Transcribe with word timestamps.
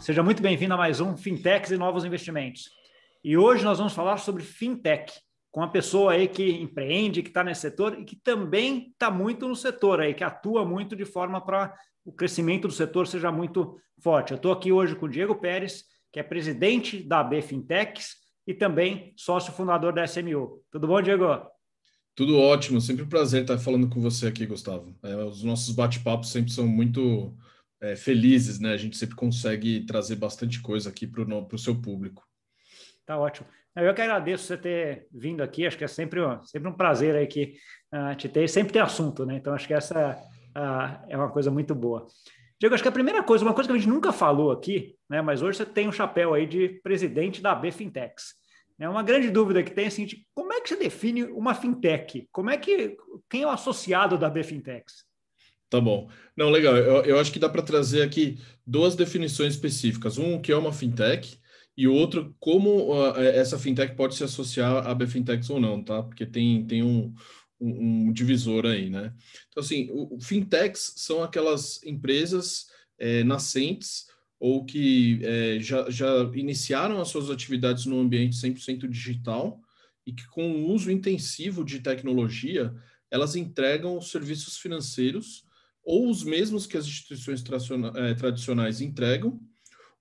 seja 0.00 0.22
muito 0.22 0.42
bem-vindo 0.42 0.72
a 0.72 0.78
mais 0.78 0.98
um 0.98 1.14
Fintechs 1.14 1.70
e 1.70 1.76
Novos 1.76 2.06
Investimentos. 2.06 2.70
E 3.22 3.36
hoje 3.36 3.62
nós 3.62 3.76
vamos 3.76 3.92
falar 3.92 4.16
sobre 4.16 4.42
fintech, 4.42 5.12
com 5.50 5.60
uma 5.60 5.70
pessoa 5.70 6.12
aí 6.12 6.26
que 6.26 6.52
empreende, 6.52 7.22
que 7.22 7.28
está 7.28 7.44
nesse 7.44 7.60
setor 7.60 7.98
e 8.00 8.04
que 8.04 8.16
também 8.16 8.88
está 8.92 9.10
muito 9.10 9.46
no 9.46 9.54
setor 9.54 10.00
aí, 10.00 10.14
que 10.14 10.24
atua 10.24 10.64
muito 10.64 10.96
de 10.96 11.04
forma 11.04 11.38
para 11.38 11.74
o 12.02 12.12
crescimento 12.12 12.66
do 12.66 12.72
setor 12.72 13.06
seja 13.06 13.30
muito 13.30 13.76
forte. 14.02 14.30
Eu 14.30 14.36
estou 14.36 14.52
aqui 14.52 14.72
hoje 14.72 14.96
com 14.96 15.04
o 15.04 15.08
Diego 15.08 15.34
Pérez, 15.34 15.84
que 16.10 16.18
é 16.18 16.22
presidente 16.22 17.02
da 17.02 17.20
AB 17.20 17.42
Fintechs 17.42 18.14
e 18.46 18.54
também 18.54 19.12
sócio 19.16 19.52
fundador 19.52 19.92
da 19.92 20.04
SMU. 20.04 20.62
Tudo 20.70 20.86
bom, 20.86 21.02
Diego? 21.02 21.26
Tudo 22.14 22.38
ótimo, 22.38 22.80
sempre 22.80 23.04
um 23.04 23.08
prazer 23.08 23.42
estar 23.42 23.58
falando 23.58 23.88
com 23.88 24.00
você 24.00 24.28
aqui, 24.28 24.46
Gustavo. 24.46 24.94
É, 25.02 25.14
os 25.16 25.42
nossos 25.42 25.74
bate-papos 25.74 26.30
sempre 26.30 26.50
são 26.50 26.66
muito 26.66 27.36
é, 27.80 27.96
felizes, 27.96 28.60
né? 28.60 28.72
A 28.72 28.76
gente 28.76 28.96
sempre 28.96 29.16
consegue 29.16 29.80
trazer 29.86 30.16
bastante 30.16 30.60
coisa 30.60 30.90
aqui 30.90 31.06
para 31.06 31.22
o 31.22 31.58
seu 31.58 31.80
público. 31.80 32.26
Tá 33.06 33.18
ótimo. 33.18 33.46
Eu 33.76 33.94
que 33.94 34.02
agradeço 34.02 34.44
você 34.44 34.56
ter 34.56 35.06
vindo 35.12 35.42
aqui, 35.42 35.66
acho 35.66 35.78
que 35.78 35.84
é 35.84 35.88
sempre, 35.88 36.20
sempre 36.44 36.68
um 36.68 36.72
prazer 36.72 37.14
aí 37.14 37.26
que 37.26 37.54
uh, 37.94 38.14
te 38.16 38.28
ter, 38.28 38.48
sempre 38.48 38.72
tem 38.72 38.82
assunto, 38.82 39.24
né? 39.24 39.36
Então 39.36 39.54
acho 39.54 39.66
que 39.66 39.74
essa 39.74 40.16
uh, 40.56 41.06
é 41.08 41.16
uma 41.16 41.30
coisa 41.30 41.50
muito 41.50 41.74
boa. 41.74 42.06
Diego, 42.58 42.74
acho 42.74 42.82
que 42.82 42.88
a 42.88 42.92
primeira 42.92 43.22
coisa, 43.22 43.44
uma 43.44 43.54
coisa 43.54 43.70
que 43.70 43.74
a 43.74 43.78
gente 43.78 43.88
nunca 43.88 44.12
falou 44.12 44.50
aqui, 44.50 44.96
né? 45.08 45.22
Mas 45.22 45.40
hoje 45.40 45.58
você 45.58 45.66
tem 45.66 45.88
um 45.88 45.92
chapéu 45.92 46.34
aí 46.34 46.46
de 46.46 46.80
presidente 46.82 47.40
da 47.40 47.54
B 47.54 47.70
Fintechs. 47.70 48.34
É 48.78 48.88
uma 48.88 49.02
grande 49.02 49.30
dúvida 49.30 49.62
que 49.62 49.70
tem 49.70 49.86
assim, 49.86 50.04
de 50.04 50.26
como 50.34 50.52
é 50.52 50.60
que 50.60 50.68
você 50.68 50.76
define 50.76 51.24
uma 51.24 51.54
fintech? 51.54 52.26
Como 52.32 52.50
é 52.50 52.56
que 52.56 52.96
quem 53.28 53.42
é 53.42 53.46
o 53.46 53.50
associado 53.50 54.16
da 54.16 54.30
B 54.30 54.42
Fintechs? 54.42 55.04
Tá 55.70 55.80
bom. 55.80 56.10
Não, 56.36 56.50
legal. 56.50 56.76
Eu, 56.76 57.04
eu 57.04 57.18
acho 57.20 57.32
que 57.32 57.38
dá 57.38 57.48
para 57.48 57.62
trazer 57.62 58.02
aqui 58.02 58.38
duas 58.66 58.96
definições 58.96 59.54
específicas. 59.54 60.18
Um, 60.18 60.40
que 60.42 60.50
é 60.50 60.56
uma 60.56 60.72
fintech, 60.72 61.38
e 61.76 61.86
outro, 61.86 62.34
como 62.38 62.92
uh, 62.92 63.16
essa 63.16 63.58
fintech 63.58 63.94
pode 63.94 64.16
se 64.16 64.24
associar 64.24 64.86
a 64.86 64.94
BFintechs 64.94 65.48
ou 65.48 65.60
não, 65.60 65.82
tá? 65.82 66.02
Porque 66.02 66.26
tem, 66.26 66.66
tem 66.66 66.82
um, 66.82 67.14
um, 67.60 68.08
um 68.08 68.12
divisor 68.12 68.66
aí, 68.66 68.90
né? 68.90 69.14
Então, 69.48 69.62
assim, 69.62 69.88
o, 69.92 70.16
o 70.16 70.20
fintechs 70.20 70.92
são 70.96 71.22
aquelas 71.22 71.82
empresas 71.84 72.66
é, 72.98 73.22
nascentes 73.22 74.06
ou 74.38 74.64
que 74.64 75.20
é, 75.22 75.58
já, 75.60 75.88
já 75.88 76.30
iniciaram 76.34 77.00
as 77.00 77.08
suas 77.08 77.30
atividades 77.30 77.86
no 77.86 78.00
ambiente 78.00 78.36
100% 78.36 78.88
digital 78.88 79.60
e 80.04 80.12
que, 80.12 80.26
com 80.28 80.50
o 80.50 80.72
uso 80.72 80.90
intensivo 80.90 81.64
de 81.64 81.78
tecnologia, 81.78 82.74
elas 83.10 83.36
entregam 83.36 84.00
serviços 84.00 84.58
financeiros 84.58 85.44
ou 85.84 86.08
os 86.10 86.22
mesmos 86.22 86.66
que 86.66 86.76
as 86.76 86.86
instituições 86.86 87.42
é, 87.96 88.14
tradicionais 88.14 88.80
entregam, 88.80 89.40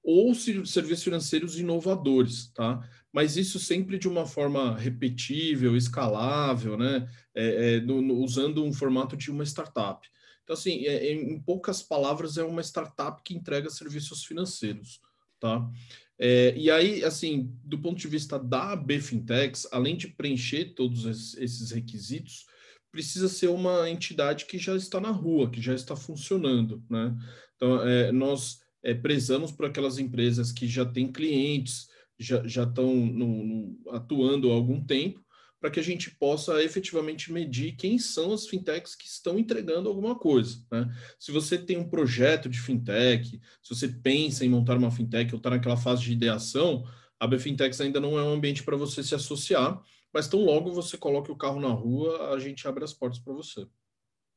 ou 0.03 0.33
serviços 0.33 1.03
financeiros 1.03 1.59
inovadores, 1.59 2.51
tá? 2.53 2.87
Mas 3.11 3.37
isso 3.37 3.59
sempre 3.59 3.97
de 3.97 4.07
uma 4.07 4.25
forma 4.25 4.77
repetível, 4.77 5.75
escalável, 5.75 6.77
né? 6.77 7.09
É, 7.35 7.75
é, 7.75 7.79
no, 7.81 8.01
no, 8.01 8.15
usando 8.15 8.63
um 8.63 8.71
formato 8.71 9.17
de 9.17 9.31
uma 9.31 9.43
startup. 9.43 10.07
Então, 10.43 10.53
assim, 10.53 10.85
é, 10.85 11.07
é, 11.07 11.13
em 11.13 11.39
poucas 11.39 11.81
palavras, 11.81 12.37
é 12.37 12.43
uma 12.43 12.61
startup 12.61 13.21
que 13.23 13.35
entrega 13.35 13.69
serviços 13.69 14.23
financeiros, 14.23 14.99
tá? 15.39 15.69
É, 16.17 16.53
e 16.57 16.69
aí, 16.69 17.03
assim, 17.03 17.53
do 17.63 17.79
ponto 17.79 17.97
de 17.97 18.07
vista 18.07 18.37
da 18.37 18.75
B 18.75 18.99
Fintechs, 18.99 19.67
além 19.71 19.95
de 19.95 20.07
preencher 20.07 20.73
todos 20.73 21.05
esses 21.37 21.71
requisitos, 21.71 22.45
precisa 22.91 23.27
ser 23.27 23.47
uma 23.47 23.89
entidade 23.89 24.45
que 24.45 24.57
já 24.57 24.75
está 24.75 24.99
na 24.99 25.11
rua, 25.11 25.49
que 25.49 25.61
já 25.61 25.73
está 25.73 25.95
funcionando, 25.95 26.83
né? 26.89 27.15
Então, 27.55 27.81
é, 27.87 28.11
nós 28.11 28.59
é, 28.83 28.93
prezamos 28.93 29.51
por 29.51 29.65
aquelas 29.65 29.97
empresas 29.97 30.51
que 30.51 30.67
já 30.67 30.85
têm 30.85 31.11
clientes, 31.11 31.87
já, 32.17 32.45
já 32.47 32.63
estão 32.63 32.93
no, 32.95 33.43
no, 33.43 33.89
atuando 33.91 34.51
há 34.51 34.53
algum 34.53 34.83
tempo, 34.83 35.23
para 35.59 35.69
que 35.69 35.79
a 35.79 35.83
gente 35.83 36.11
possa 36.11 36.63
efetivamente 36.63 37.33
medir 37.33 37.75
quem 37.75 37.99
são 37.99 38.31
as 38.31 38.47
fintechs 38.47 38.95
que 38.95 39.05
estão 39.05 39.37
entregando 39.37 39.89
alguma 39.89 40.15
coisa. 40.15 40.63
Né? 40.71 40.89
Se 41.19 41.31
você 41.31 41.57
tem 41.57 41.77
um 41.77 41.89
projeto 41.89 42.47
de 42.47 42.59
fintech, 42.59 43.39
se 43.61 43.75
você 43.75 43.89
pensa 43.89 44.45
em 44.45 44.49
montar 44.49 44.77
uma 44.77 44.91
fintech 44.91 45.33
ou 45.33 45.37
está 45.37 45.49
naquela 45.49 45.75
fase 45.75 46.03
de 46.03 46.13
ideação, 46.13 46.85
a 47.19 47.27
BFintechs 47.27 47.81
ainda 47.81 47.99
não 47.99 48.17
é 48.17 48.23
um 48.23 48.33
ambiente 48.33 48.63
para 48.63 48.77
você 48.77 49.03
se 49.03 49.13
associar, 49.13 49.81
mas 50.13 50.27
tão 50.27 50.43
logo 50.43 50.71
você 50.71 50.97
coloque 50.97 51.31
o 51.31 51.37
carro 51.37 51.59
na 51.59 51.69
rua, 51.69 52.33
a 52.33 52.39
gente 52.39 52.67
abre 52.67 52.83
as 52.83 52.93
portas 52.93 53.19
para 53.19 53.33
você. 53.33 53.67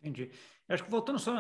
Entendi. 0.01 0.31
Eu 0.69 0.75
acho 0.75 0.85
que 0.85 0.91
voltando 0.91 1.19
só 1.19 1.33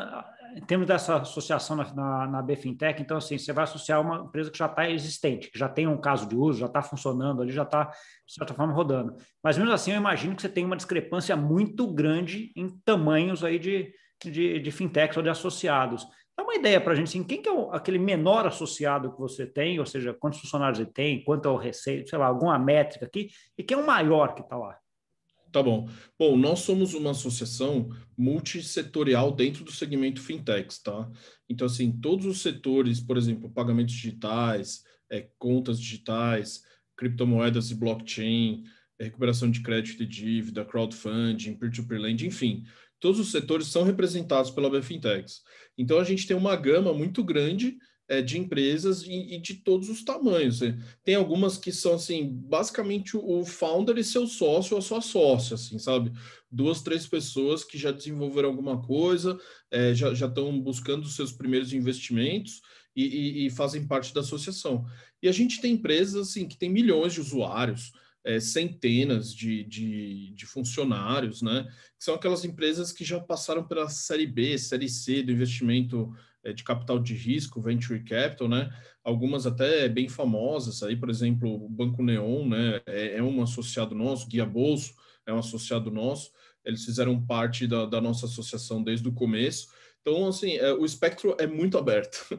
em 0.54 0.60
termos 0.60 0.86
dessa 0.86 1.16
associação 1.16 1.74
na, 1.74 1.92
na, 1.92 2.26
na 2.28 2.42
BFintech, 2.42 3.02
então 3.02 3.16
assim, 3.16 3.36
você 3.36 3.52
vai 3.52 3.64
associar 3.64 4.00
uma 4.00 4.26
empresa 4.26 4.50
que 4.50 4.58
já 4.58 4.66
está 4.66 4.88
existente, 4.88 5.50
que 5.50 5.58
já 5.58 5.68
tem 5.68 5.86
um 5.88 6.00
caso 6.00 6.28
de 6.28 6.36
uso, 6.36 6.60
já 6.60 6.66
está 6.66 6.82
funcionando 6.82 7.42
ali, 7.42 7.50
já 7.50 7.64
está, 7.64 7.84
de 7.84 8.34
certa 8.34 8.54
forma, 8.54 8.72
rodando. 8.72 9.16
Mas 9.42 9.58
mesmo 9.58 9.72
assim, 9.72 9.92
eu 9.92 9.96
imagino 9.96 10.36
que 10.36 10.42
você 10.42 10.48
tem 10.48 10.64
uma 10.64 10.76
discrepância 10.76 11.34
muito 11.36 11.92
grande 11.92 12.52
em 12.54 12.68
tamanhos 12.84 13.42
aí 13.42 13.58
de, 13.58 13.92
de, 14.22 14.60
de 14.60 14.70
fintechs 14.70 15.16
ou 15.16 15.22
de 15.22 15.28
associados. 15.28 16.06
Dá 16.36 16.42
uma 16.42 16.54
ideia 16.54 16.80
para 16.80 16.92
a 16.92 16.96
gente, 16.96 17.08
assim, 17.08 17.22
quem 17.22 17.42
que 17.42 17.48
é 17.48 17.52
o, 17.52 17.70
aquele 17.72 17.98
menor 17.98 18.46
associado 18.46 19.12
que 19.12 19.20
você 19.20 19.46
tem, 19.46 19.78
ou 19.78 19.86
seja, 19.86 20.14
quantos 20.14 20.40
funcionários 20.40 20.80
ele 20.80 20.90
tem, 20.90 21.22
quanto 21.24 21.46
é 21.46 21.52
o 21.52 21.56
receita, 21.56 22.08
sei 22.08 22.18
lá, 22.18 22.26
alguma 22.26 22.58
métrica 22.58 23.04
aqui, 23.04 23.28
e 23.56 23.62
quem 23.62 23.76
é 23.76 23.80
o 23.80 23.86
maior 23.86 24.34
que 24.34 24.40
está 24.40 24.56
lá? 24.56 24.78
Tá 25.52 25.62
bom. 25.62 25.86
Bom, 26.18 26.34
nós 26.34 26.60
somos 26.60 26.94
uma 26.94 27.10
associação 27.10 27.90
multissetorial 28.16 29.30
dentro 29.30 29.62
do 29.62 29.70
segmento 29.70 30.22
fintechs, 30.22 30.82
tá? 30.82 31.10
Então, 31.46 31.66
assim, 31.66 31.92
todos 31.92 32.24
os 32.24 32.40
setores, 32.40 33.00
por 33.00 33.18
exemplo, 33.18 33.50
pagamentos 33.50 33.92
digitais, 33.92 34.82
é, 35.10 35.28
contas 35.38 35.78
digitais, 35.78 36.62
criptomoedas 36.96 37.70
e 37.70 37.74
blockchain, 37.74 38.64
é, 38.98 39.04
recuperação 39.04 39.50
de 39.50 39.60
crédito 39.60 40.02
e 40.02 40.06
dívida, 40.06 40.64
crowdfunding, 40.64 41.54
peer-to-peer 41.54 42.00
lending, 42.00 42.26
enfim, 42.28 42.64
todos 43.02 43.18
os 43.18 43.32
setores 43.32 43.66
são 43.66 43.82
representados 43.82 44.52
pela 44.52 44.70
BFintechs. 44.70 45.42
Então, 45.76 45.98
a 45.98 46.04
gente 46.04 46.26
tem 46.26 46.36
uma 46.36 46.54
gama 46.54 46.94
muito 46.94 47.22
grande 47.24 47.76
é, 48.08 48.22
de 48.22 48.38
empresas 48.38 49.02
e, 49.02 49.38
de 49.38 49.54
todos 49.54 49.88
os 49.88 50.04
tamanhos. 50.04 50.60
Né? 50.60 50.78
Tem 51.02 51.16
algumas 51.16 51.58
que 51.58 51.72
são 51.72 51.94
assim, 51.94 52.28
basicamente 52.32 53.16
o 53.16 53.44
founder 53.44 53.98
e 53.98 54.04
seu 54.04 54.26
sócio 54.26 54.76
ou 54.76 54.82
sua 54.82 55.00
sócia, 55.00 55.54
assim, 55.54 55.78
sabe? 55.80 56.12
Duas, 56.48 56.80
três 56.80 57.06
pessoas 57.06 57.64
que 57.64 57.76
já 57.76 57.90
desenvolveram 57.90 58.50
alguma 58.50 58.80
coisa, 58.80 59.36
é, 59.70 59.94
já 59.94 60.12
estão 60.12 60.60
buscando 60.60 61.02
os 61.02 61.16
seus 61.16 61.32
primeiros 61.32 61.72
investimentos 61.72 62.60
e, 62.94 63.04
e, 63.04 63.46
e, 63.46 63.50
fazem 63.50 63.86
parte 63.86 64.14
da 64.14 64.20
associação. 64.20 64.84
E 65.20 65.28
a 65.28 65.32
gente 65.32 65.60
tem 65.60 65.72
empresas 65.72 66.28
assim 66.28 66.46
que 66.46 66.58
tem 66.58 66.70
milhões 66.70 67.14
de 67.14 67.20
usuários. 67.20 67.92
É, 68.24 68.38
centenas 68.38 69.34
de, 69.34 69.64
de, 69.64 70.32
de, 70.32 70.46
funcionários, 70.46 71.42
né? 71.42 71.64
Que 71.98 72.04
são 72.04 72.14
aquelas 72.14 72.44
empresas 72.44 72.92
que 72.92 73.04
já 73.04 73.18
passaram 73.18 73.66
pela 73.66 73.88
série 73.88 74.26
B, 74.26 74.56
série 74.56 74.88
C 74.88 75.24
do 75.24 75.32
investimento 75.32 76.14
é, 76.44 76.52
de 76.52 76.62
capital 76.62 77.00
de 77.00 77.14
risco, 77.14 77.60
venture 77.60 78.02
capital, 78.04 78.48
né? 78.48 78.72
Algumas 79.02 79.44
até 79.44 79.88
bem 79.88 80.08
famosas 80.08 80.84
aí, 80.84 80.94
por 80.94 81.10
exemplo, 81.10 81.64
o 81.64 81.68
Banco 81.68 82.00
Neon, 82.02 82.46
né? 82.48 82.80
É, 82.86 83.16
é 83.16 83.22
um 83.22 83.42
associado 83.42 83.94
nosso, 83.94 84.28
Guia 84.28 84.46
Bolso 84.46 84.94
é 85.26 85.32
um 85.32 85.38
associado 85.38 85.90
nosso. 85.90 86.32
Eles 86.64 86.84
fizeram 86.84 87.24
parte 87.24 87.66
da, 87.66 87.86
da 87.86 88.00
nossa 88.00 88.26
associação 88.26 88.82
desde 88.82 89.08
o 89.08 89.12
começo. 89.12 89.68
Então, 90.00 90.26
assim, 90.28 90.56
é, 90.56 90.72
o 90.72 90.84
espectro 90.84 91.36
é 91.38 91.46
muito 91.46 91.78
aberto. 91.78 92.38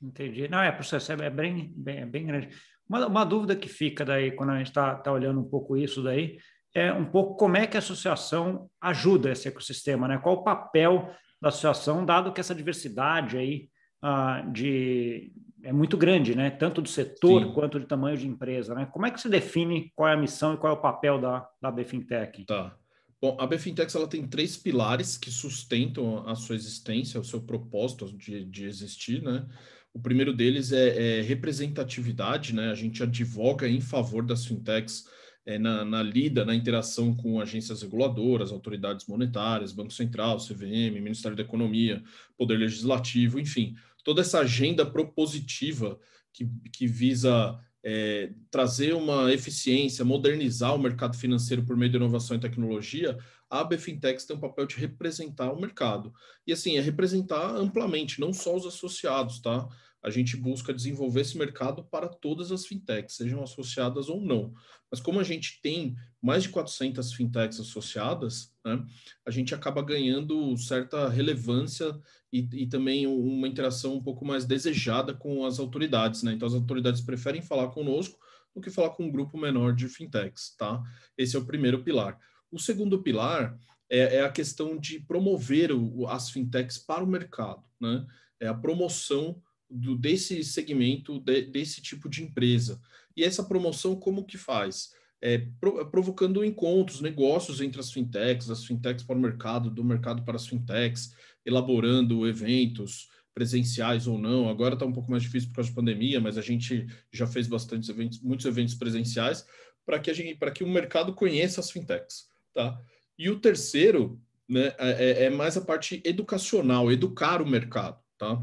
Entendi. 0.00 0.48
Não, 0.48 0.60
é, 0.60 0.72
processo 0.72 1.12
é 1.12 1.30
bem, 1.30 1.72
bem, 1.76 2.06
bem 2.06 2.26
grande. 2.26 2.48
Uma, 2.90 3.06
uma 3.06 3.24
dúvida 3.24 3.54
que 3.54 3.68
fica 3.68 4.04
daí, 4.04 4.32
quando 4.32 4.50
a 4.50 4.58
gente 4.58 4.66
está 4.66 4.96
tá 4.96 5.12
olhando 5.12 5.38
um 5.38 5.48
pouco 5.48 5.76
isso 5.76 6.02
daí, 6.02 6.38
é 6.74 6.92
um 6.92 7.04
pouco 7.04 7.36
como 7.36 7.56
é 7.56 7.64
que 7.64 7.76
a 7.76 7.78
associação 7.78 8.68
ajuda 8.80 9.30
esse 9.30 9.46
ecossistema, 9.46 10.08
né? 10.08 10.18
Qual 10.18 10.34
o 10.34 10.42
papel 10.42 11.08
da 11.40 11.50
associação, 11.50 12.04
dado 12.04 12.32
que 12.32 12.40
essa 12.40 12.54
diversidade 12.54 13.38
aí 13.38 13.68
uh, 14.04 14.50
de, 14.50 15.32
é 15.62 15.72
muito 15.72 15.96
grande, 15.96 16.34
né? 16.34 16.50
Tanto 16.50 16.82
do 16.82 16.88
setor 16.88 17.44
Sim. 17.44 17.52
quanto 17.52 17.78
de 17.78 17.86
tamanho 17.86 18.16
de 18.16 18.26
empresa, 18.26 18.74
né? 18.74 18.88
Como 18.92 19.06
é 19.06 19.10
que 19.12 19.20
se 19.20 19.28
define 19.28 19.92
qual 19.94 20.08
é 20.08 20.14
a 20.14 20.20
missão 20.20 20.54
e 20.54 20.56
qual 20.56 20.74
é 20.74 20.76
o 20.76 20.82
papel 20.82 21.20
da, 21.20 21.48
da 21.62 21.70
BFintech? 21.70 22.44
Tá. 22.44 22.76
Bom, 23.22 23.36
a 23.38 23.46
BFintech 23.46 23.94
ela 23.96 24.08
tem 24.08 24.26
três 24.26 24.56
pilares 24.56 25.16
que 25.16 25.30
sustentam 25.30 26.26
a 26.26 26.34
sua 26.34 26.56
existência, 26.56 27.20
o 27.20 27.24
seu 27.24 27.40
propósito 27.40 28.06
de, 28.16 28.44
de 28.44 28.64
existir, 28.64 29.22
né? 29.22 29.46
O 29.92 30.00
primeiro 30.00 30.32
deles 30.32 30.72
é, 30.72 31.18
é 31.18 31.22
representatividade, 31.22 32.54
né? 32.54 32.70
A 32.70 32.74
gente 32.74 33.02
advoga 33.02 33.68
em 33.68 33.80
favor 33.80 34.24
das 34.24 34.46
fintechs 34.46 35.04
é, 35.44 35.58
na, 35.58 35.84
na, 35.84 36.02
lida, 36.02 36.44
na 36.44 36.54
interação 36.54 37.14
com 37.14 37.40
agências 37.40 37.82
reguladoras, 37.82 38.52
autoridades 38.52 39.06
monetárias, 39.06 39.72
Banco 39.72 39.92
Central, 39.92 40.38
CVM, 40.38 41.00
Ministério 41.00 41.36
da 41.36 41.42
Economia, 41.42 42.02
Poder 42.36 42.56
Legislativo, 42.56 43.40
enfim, 43.40 43.74
toda 44.04 44.20
essa 44.20 44.40
agenda 44.40 44.86
propositiva 44.86 45.98
que, 46.32 46.48
que 46.72 46.86
visa 46.86 47.58
é, 47.82 48.30
trazer 48.50 48.94
uma 48.94 49.32
eficiência, 49.32 50.04
modernizar 50.04 50.74
o 50.74 50.78
mercado 50.78 51.16
financeiro 51.16 51.64
por 51.64 51.76
meio 51.76 51.90
de 51.90 51.96
inovação 51.96 52.36
e 52.36 52.40
tecnologia, 52.40 53.16
a 53.48 53.64
BFintex 53.64 54.24
tem 54.24 54.36
um 54.36 54.40
papel 54.40 54.66
de 54.66 54.76
representar 54.76 55.52
o 55.52 55.60
mercado. 55.60 56.12
E 56.46 56.52
assim, 56.52 56.76
é 56.76 56.80
representar 56.80 57.54
amplamente, 57.56 58.20
não 58.20 58.32
só 58.32 58.54
os 58.54 58.66
associados, 58.66 59.40
tá? 59.40 59.66
A 60.02 60.10
gente 60.10 60.36
busca 60.36 60.72
desenvolver 60.72 61.20
esse 61.20 61.36
mercado 61.36 61.84
para 61.84 62.08
todas 62.08 62.50
as 62.50 62.66
fintechs, 62.66 63.16
sejam 63.16 63.42
associadas 63.42 64.08
ou 64.08 64.20
não. 64.20 64.54
Mas 64.90 65.00
como 65.00 65.20
a 65.20 65.22
gente 65.22 65.60
tem 65.62 65.94
mais 66.22 66.42
de 66.42 66.48
400 66.48 67.12
fintechs 67.12 67.60
associadas, 67.60 68.52
né, 68.64 68.84
a 69.26 69.30
gente 69.30 69.54
acaba 69.54 69.82
ganhando 69.82 70.56
certa 70.56 71.08
relevância 71.08 71.98
e, 72.32 72.48
e, 72.52 72.66
também 72.66 73.06
uma 73.06 73.48
interação 73.48 73.94
um 73.94 74.02
pouco 74.02 74.24
mais 74.24 74.44
desejada 74.44 75.12
com 75.14 75.44
as 75.44 75.58
autoridades. 75.58 76.22
Né? 76.22 76.32
Então, 76.32 76.46
as 76.48 76.54
autoridades 76.54 77.00
preferem 77.00 77.42
falar 77.42 77.68
conosco 77.68 78.18
do 78.54 78.60
que 78.60 78.70
falar 78.70 78.90
com 78.90 79.04
um 79.04 79.10
grupo 79.10 79.38
menor 79.38 79.74
de 79.74 79.88
fintechs. 79.88 80.54
Tá? 80.56 80.82
Esse 81.16 81.36
é 81.36 81.38
o 81.38 81.46
primeiro 81.46 81.82
pilar. 81.82 82.18
O 82.50 82.58
segundo 82.58 83.02
pilar 83.02 83.56
é, 83.88 84.16
é 84.16 84.24
a 84.24 84.30
questão 84.30 84.78
de 84.78 85.00
promover 85.00 85.72
o, 85.72 86.06
as 86.06 86.30
fintechs 86.30 86.78
para 86.78 87.04
o 87.04 87.06
mercado. 87.06 87.62
Né? 87.80 88.06
É 88.38 88.46
a 88.46 88.54
promoção 88.54 89.40
do, 89.70 89.96
desse 89.96 90.42
segmento, 90.42 91.20
de, 91.20 91.42
desse 91.42 91.80
tipo 91.80 92.08
de 92.08 92.22
empresa. 92.22 92.80
E 93.16 93.22
essa 93.22 93.44
promoção, 93.44 93.96
como 93.96 94.24
que 94.24 94.38
faz? 94.38 94.92
É, 95.22 95.46
provocando 95.90 96.44
encontros, 96.44 97.00
negócios 97.00 97.60
entre 97.60 97.80
as 97.80 97.92
fintechs, 97.92 98.50
as 98.50 98.64
fintechs 98.64 99.04
para 99.04 99.16
o 99.16 99.20
mercado, 99.20 99.70
do 99.70 99.84
mercado 99.84 100.22
para 100.22 100.36
as 100.36 100.46
fintechs, 100.46 101.14
elaborando 101.44 102.26
eventos 102.26 103.08
presenciais 103.34 104.06
ou 104.06 104.18
não. 104.18 104.48
Agora 104.48 104.74
está 104.74 104.86
um 104.86 104.92
pouco 104.92 105.10
mais 105.10 105.22
difícil 105.22 105.50
por 105.50 105.56
causa 105.56 105.70
da 105.70 105.76
pandemia, 105.76 106.20
mas 106.20 106.38
a 106.38 106.42
gente 106.42 106.86
já 107.12 107.26
fez 107.26 107.46
bastantes 107.46 107.88
eventos, 107.88 108.20
muitos 108.20 108.46
eventos 108.46 108.74
presenciais 108.74 109.46
para 109.84 109.98
que 109.98 110.10
a 110.10 110.14
gente, 110.14 110.36
para 110.36 110.50
que 110.50 110.64
o 110.64 110.68
mercado 110.68 111.14
conheça 111.14 111.60
as 111.60 111.70
fintechs, 111.70 112.28
tá? 112.54 112.80
E 113.18 113.28
o 113.28 113.38
terceiro, 113.38 114.20
né, 114.48 114.74
é, 114.78 115.24
é 115.24 115.30
mais 115.30 115.56
a 115.56 115.60
parte 115.60 116.00
educacional, 116.04 116.90
educar 116.90 117.42
o 117.42 117.48
mercado, 117.48 117.98
tá? 118.16 118.42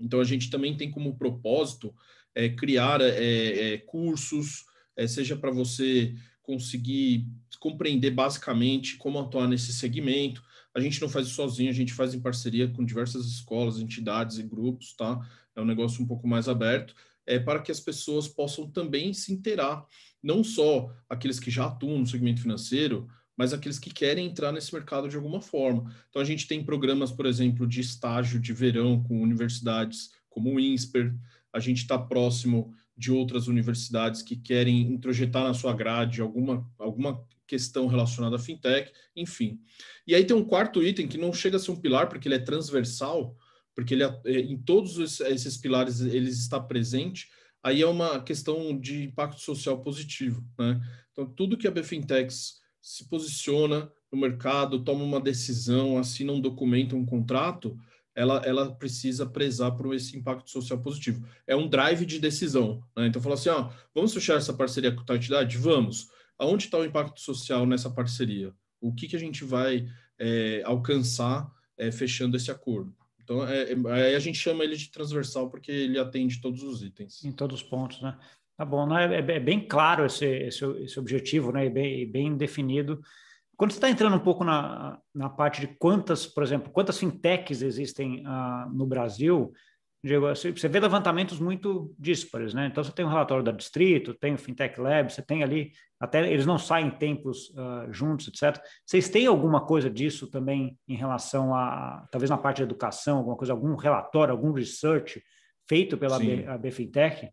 Então, 0.00 0.20
a 0.20 0.24
gente 0.24 0.50
também 0.50 0.76
tem 0.76 0.90
como 0.90 1.16
propósito 1.16 1.94
é, 2.34 2.48
criar 2.48 3.00
é, 3.00 3.74
é, 3.74 3.78
cursos, 3.78 4.64
é, 4.96 5.06
seja 5.06 5.36
para 5.36 5.50
você 5.50 6.14
conseguir 6.42 7.26
compreender 7.58 8.10
basicamente 8.10 8.96
como 8.96 9.18
atuar 9.18 9.46
nesse 9.46 9.72
segmento. 9.72 10.42
A 10.74 10.80
gente 10.80 11.00
não 11.00 11.08
faz 11.08 11.26
isso 11.26 11.36
sozinho, 11.36 11.70
a 11.70 11.74
gente 11.74 11.92
faz 11.92 12.14
em 12.14 12.20
parceria 12.20 12.68
com 12.68 12.84
diversas 12.84 13.26
escolas, 13.26 13.78
entidades 13.78 14.38
e 14.38 14.42
grupos, 14.42 14.94
tá? 14.94 15.20
É 15.54 15.60
um 15.60 15.64
negócio 15.64 16.02
um 16.02 16.06
pouco 16.06 16.26
mais 16.26 16.48
aberto, 16.48 16.94
é 17.26 17.38
para 17.38 17.60
que 17.60 17.70
as 17.70 17.80
pessoas 17.80 18.26
possam 18.26 18.68
também 18.70 19.12
se 19.12 19.32
inteirar, 19.32 19.84
não 20.22 20.42
só 20.42 20.92
aqueles 21.08 21.38
que 21.38 21.50
já 21.50 21.66
atuam 21.66 21.98
no 21.98 22.06
segmento 22.06 22.40
financeiro, 22.40 23.08
mas 23.40 23.54
aqueles 23.54 23.78
que 23.78 23.88
querem 23.88 24.26
entrar 24.26 24.52
nesse 24.52 24.70
mercado 24.74 25.08
de 25.08 25.16
alguma 25.16 25.40
forma. 25.40 25.90
Então, 26.10 26.20
a 26.20 26.24
gente 26.26 26.46
tem 26.46 26.62
programas, 26.62 27.10
por 27.10 27.24
exemplo, 27.24 27.66
de 27.66 27.80
estágio 27.80 28.38
de 28.38 28.52
verão 28.52 29.02
com 29.02 29.22
universidades 29.22 30.10
como 30.28 30.54
o 30.54 30.60
INSPER, 30.60 31.16
a 31.50 31.58
gente 31.58 31.78
está 31.78 31.98
próximo 31.98 32.74
de 32.94 33.10
outras 33.10 33.48
universidades 33.48 34.20
que 34.20 34.36
querem 34.36 34.82
introjetar 34.92 35.42
na 35.42 35.54
sua 35.54 35.72
grade 35.72 36.20
alguma, 36.20 36.70
alguma 36.78 37.26
questão 37.46 37.86
relacionada 37.86 38.36
à 38.36 38.38
fintech, 38.38 38.92
enfim. 39.16 39.58
E 40.06 40.14
aí 40.14 40.22
tem 40.22 40.36
um 40.36 40.44
quarto 40.44 40.82
item 40.82 41.08
que 41.08 41.16
não 41.16 41.32
chega 41.32 41.56
a 41.56 41.58
ser 41.58 41.70
um 41.70 41.80
pilar, 41.80 42.10
porque 42.10 42.28
ele 42.28 42.34
é 42.34 42.40
transversal, 42.40 43.34
porque 43.74 43.94
ele 43.94 44.04
é, 44.04 44.20
em 44.38 44.58
todos 44.58 45.18
esses 45.22 45.56
pilares 45.56 46.02
ele 46.02 46.28
está 46.28 46.60
presente, 46.60 47.26
aí 47.62 47.80
é 47.80 47.86
uma 47.86 48.22
questão 48.22 48.78
de 48.78 49.04
impacto 49.04 49.40
social 49.40 49.82
positivo. 49.82 50.46
Né? 50.58 50.78
Então, 51.10 51.24
tudo 51.24 51.56
que 51.56 51.66
a 51.66 51.70
BFintex 51.70 52.59
se 52.80 53.08
posiciona 53.08 53.90
no 54.10 54.18
mercado, 54.18 54.82
toma 54.82 55.04
uma 55.04 55.20
decisão, 55.20 55.98
assina 55.98 56.32
um 56.32 56.40
documento, 56.40 56.96
um 56.96 57.06
contrato, 57.06 57.78
ela, 58.14 58.42
ela 58.44 58.74
precisa 58.74 59.24
prezar 59.24 59.76
por 59.76 59.94
esse 59.94 60.16
impacto 60.16 60.50
social 60.50 60.80
positivo. 60.80 61.26
É 61.46 61.54
um 61.54 61.68
drive 61.68 62.04
de 62.04 62.18
decisão. 62.18 62.82
Né? 62.96 63.06
Então, 63.06 63.22
fala 63.22 63.34
assim: 63.34 63.48
ó, 63.48 63.70
vamos 63.94 64.12
fechar 64.12 64.36
essa 64.36 64.52
parceria 64.52 64.92
com 64.92 65.04
a 65.10 65.16
entidade? 65.16 65.56
Vamos. 65.56 66.08
Aonde 66.38 66.64
está 66.64 66.78
o 66.78 66.84
impacto 66.84 67.20
social 67.20 67.66
nessa 67.66 67.90
parceria? 67.90 68.52
O 68.80 68.94
que, 68.94 69.06
que 69.06 69.16
a 69.16 69.18
gente 69.18 69.44
vai 69.44 69.86
é, 70.18 70.62
alcançar 70.64 71.50
é, 71.76 71.92
fechando 71.92 72.36
esse 72.36 72.50
acordo? 72.50 72.94
Então, 73.22 73.46
é, 73.46 73.72
é, 73.72 74.16
a 74.16 74.18
gente 74.18 74.38
chama 74.38 74.64
ele 74.64 74.74
de 74.74 74.90
transversal 74.90 75.48
porque 75.48 75.70
ele 75.70 75.98
atende 75.98 76.40
todos 76.40 76.62
os 76.62 76.82
itens. 76.82 77.22
Em 77.24 77.30
todos 77.30 77.62
os 77.62 77.68
pontos, 77.68 78.00
né? 78.02 78.18
Tá 78.60 78.66
bom, 78.66 78.86
né? 78.86 79.20
é, 79.20 79.40
bem 79.40 79.66
claro 79.66 80.04
esse, 80.04 80.26
esse, 80.26 80.62
esse 80.82 81.00
objetivo, 81.00 81.50
né? 81.50 81.64
E 81.64 81.70
bem, 81.70 82.06
bem 82.06 82.36
definido. 82.36 83.00
Quando 83.56 83.70
você 83.70 83.78
está 83.78 83.88
entrando 83.88 84.16
um 84.16 84.20
pouco 84.20 84.44
na, 84.44 84.98
na 85.14 85.30
parte 85.30 85.62
de 85.62 85.68
quantas, 85.78 86.26
por 86.26 86.42
exemplo, 86.42 86.70
quantas 86.70 86.98
fintechs 86.98 87.62
existem 87.62 88.22
uh, 88.26 88.70
no 88.70 88.86
Brasil, 88.86 89.50
Diego, 90.04 90.26
você 90.26 90.68
vê 90.68 90.78
levantamentos 90.78 91.40
muito 91.40 91.94
díspares, 91.98 92.52
né? 92.52 92.66
Então 92.66 92.84
você 92.84 92.92
tem 92.92 93.02
o 93.02 93.08
um 93.08 93.10
relatório 93.10 93.42
da 93.42 93.50
Distrito, 93.50 94.12
tem 94.12 94.34
o 94.34 94.38
Fintech 94.38 94.78
Lab, 94.78 95.10
você 95.10 95.22
tem 95.22 95.42
ali, 95.42 95.72
até 95.98 96.30
eles 96.30 96.44
não 96.44 96.58
saem 96.58 96.88
em 96.88 96.90
tempos 96.90 97.48
uh, 97.54 97.90
juntos, 97.90 98.28
etc. 98.28 98.62
Vocês 98.84 99.08
têm 99.08 99.24
alguma 99.24 99.64
coisa 99.64 99.88
disso 99.88 100.30
também 100.30 100.76
em 100.86 100.96
relação 100.96 101.54
a, 101.54 102.06
talvez 102.12 102.28
na 102.28 102.36
parte 102.36 102.58
de 102.58 102.64
educação, 102.64 103.16
alguma 103.16 103.36
coisa, 103.38 103.54
algum 103.54 103.74
relatório, 103.74 104.32
algum 104.32 104.52
research 104.52 105.22
feito 105.66 105.96
pela 105.96 106.18
B, 106.18 106.44
a 106.46 106.58
BFintech? 106.58 107.30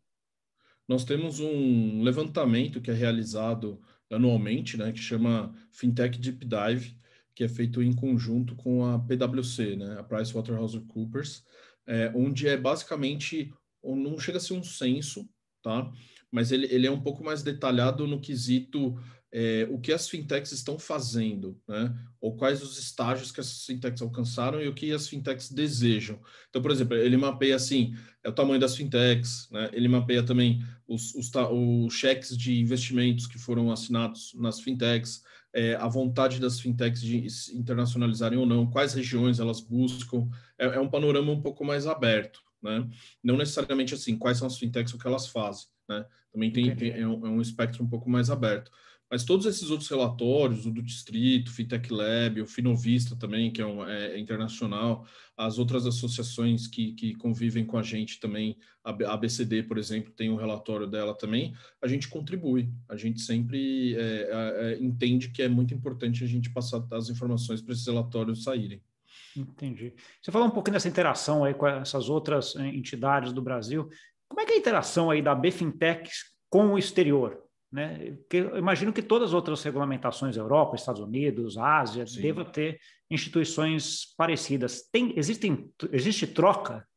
Nós 0.87 1.03
temos 1.03 1.39
um 1.39 2.01
levantamento 2.01 2.81
que 2.81 2.89
é 2.89 2.93
realizado 2.93 3.81
anualmente, 4.09 4.77
né, 4.77 4.91
que 4.91 4.99
chama 4.99 5.53
Fintech 5.71 6.17
Deep 6.17 6.45
Dive, 6.45 6.97
que 7.35 7.43
é 7.43 7.49
feito 7.49 7.83
em 7.83 7.93
conjunto 7.93 8.55
com 8.55 8.85
a 8.85 8.97
PwC, 8.97 9.75
né, 9.75 9.99
a 9.99 10.03
PricewaterhouseCoopers, 10.03 11.43
é, 11.85 12.11
onde 12.15 12.47
é 12.47 12.57
basicamente, 12.57 13.53
não 13.83 14.17
chega 14.17 14.37
a 14.37 14.41
ser 14.41 14.53
um 14.53 14.63
censo, 14.63 15.29
tá? 15.61 15.91
mas 16.31 16.51
ele, 16.51 16.67
ele 16.71 16.87
é 16.87 16.91
um 16.91 17.01
pouco 17.01 17.23
mais 17.23 17.41
detalhado 17.43 18.07
no 18.07 18.19
quesito 18.19 18.99
é, 19.31 19.67
o 19.69 19.79
que 19.79 19.91
as 19.91 20.07
fintechs 20.07 20.51
estão 20.51 20.79
fazendo, 20.79 21.59
né? 21.67 21.93
ou 22.19 22.35
quais 22.35 22.63
os 22.63 22.77
estágios 22.77 23.31
que 23.31 23.39
as 23.39 23.65
fintechs 23.65 24.01
alcançaram 24.01 24.61
e 24.61 24.67
o 24.67 24.73
que 24.73 24.91
as 24.91 25.07
fintechs 25.07 25.51
desejam. 25.51 26.19
Então, 26.49 26.61
por 26.61 26.71
exemplo, 26.71 26.95
ele 26.95 27.17
mapeia 27.17 27.55
assim, 27.55 27.93
é 28.23 28.29
o 28.29 28.33
tamanho 28.33 28.59
das 28.59 28.75
fintechs, 28.75 29.49
né? 29.51 29.69
ele 29.73 29.87
mapeia 29.87 30.23
também 30.23 30.63
os, 30.87 31.13
os, 31.15 31.29
os 31.33 31.93
cheques 31.93 32.37
de 32.37 32.59
investimentos 32.59 33.27
que 33.27 33.37
foram 33.37 33.71
assinados 33.71 34.33
nas 34.35 34.59
fintechs, 34.61 35.21
é, 35.53 35.75
a 35.75 35.87
vontade 35.87 36.39
das 36.39 36.59
fintechs 36.59 37.01
de 37.01 37.27
internacionalizarem 37.57 38.37
ou 38.37 38.45
não, 38.45 38.69
quais 38.69 38.93
regiões 38.93 39.39
elas 39.39 39.59
buscam, 39.59 40.29
é, 40.57 40.65
é 40.67 40.79
um 40.79 40.89
panorama 40.89 41.31
um 41.31 41.41
pouco 41.41 41.65
mais 41.65 41.85
aberto. 41.85 42.41
Né? 42.61 42.87
Não 43.23 43.37
necessariamente 43.37 43.93
assim, 43.93 44.17
quais 44.17 44.37
são 44.37 44.47
as 44.47 44.57
fintechs, 44.57 44.93
o 44.93 44.97
que 44.97 45.07
elas 45.07 45.27
fazem. 45.27 45.67
Né? 45.87 46.05
Também 46.31 46.51
tem, 46.51 46.75
tem 46.75 46.91
é, 46.91 47.07
um, 47.07 47.25
é 47.25 47.29
um 47.29 47.41
espectro 47.41 47.83
um 47.83 47.89
pouco 47.89 48.09
mais 48.09 48.29
aberto. 48.29 48.71
Mas 49.09 49.23
todos 49.23 49.45
esses 49.45 49.69
outros 49.69 49.89
relatórios, 49.89 50.65
o 50.65 50.71
do 50.71 50.81
Distrito, 50.81 51.51
Fintech 51.51 51.91
Lab, 51.91 52.41
o 52.41 52.47
Finovista 52.47 53.15
também, 53.15 53.51
que 53.51 53.61
é, 53.61 53.65
um, 53.65 53.87
é, 53.87 54.15
é 54.15 54.19
internacional, 54.19 55.07
as 55.37 55.57
outras 55.57 55.85
associações 55.85 56.67
que, 56.67 56.93
que 56.93 57.15
convivem 57.15 57.65
com 57.65 57.77
a 57.77 57.83
gente 57.83 58.19
também, 58.19 58.57
a 58.83 59.13
ABCD, 59.13 59.63
por 59.63 59.77
exemplo, 59.77 60.11
tem 60.11 60.29
um 60.29 60.35
relatório 60.35 60.87
dela 60.87 61.13
também, 61.13 61.53
a 61.81 61.87
gente 61.87 62.07
contribui. 62.07 62.69
A 62.89 62.95
gente 62.95 63.21
sempre 63.21 63.95
é, 63.95 63.99
é, 63.99 64.73
é, 64.73 64.79
entende 64.83 65.29
que 65.29 65.41
é 65.41 65.47
muito 65.47 65.73
importante 65.73 66.23
a 66.23 66.27
gente 66.27 66.49
passar 66.49 66.85
as 66.91 67.09
informações 67.09 67.61
para 67.61 67.73
esses 67.73 67.85
relatórios 67.85 68.43
saírem. 68.43 68.81
Entendi. 69.35 69.93
Você 70.21 70.31
falou 70.31 70.47
um 70.47 70.51
pouquinho 70.51 70.73
dessa 70.73 70.87
interação 70.87 71.43
aí 71.43 71.53
com 71.53 71.67
essas 71.67 72.09
outras 72.09 72.55
eh, 72.55 72.67
entidades 72.67 73.31
do 73.31 73.41
Brasil. 73.41 73.87
Como 74.27 74.41
é 74.41 74.45
que 74.45 74.53
é 74.53 74.55
a 74.55 74.59
interação 74.59 75.11
aí 75.11 75.21
da 75.21 75.35
BFintech 75.35 76.09
com 76.49 76.73
o 76.73 76.77
exterior? 76.77 77.46
Né? 77.71 78.13
Porque 78.17 78.37
eu 78.37 78.57
imagino 78.57 78.93
que 78.93 79.01
todas 79.01 79.29
as 79.29 79.33
outras 79.33 79.61
regulamentações, 79.63 80.37
Europa, 80.37 80.75
Estados 80.75 81.01
Unidos, 81.01 81.57
Ásia, 81.57 82.07
Sim. 82.07 82.21
devam 82.21 82.45
ter 82.45 82.79
instituições 83.09 84.13
parecidas. 84.17 84.83
Tem, 84.91 85.17
existem, 85.17 85.69
existe 85.91 86.25
troca? 86.27 86.87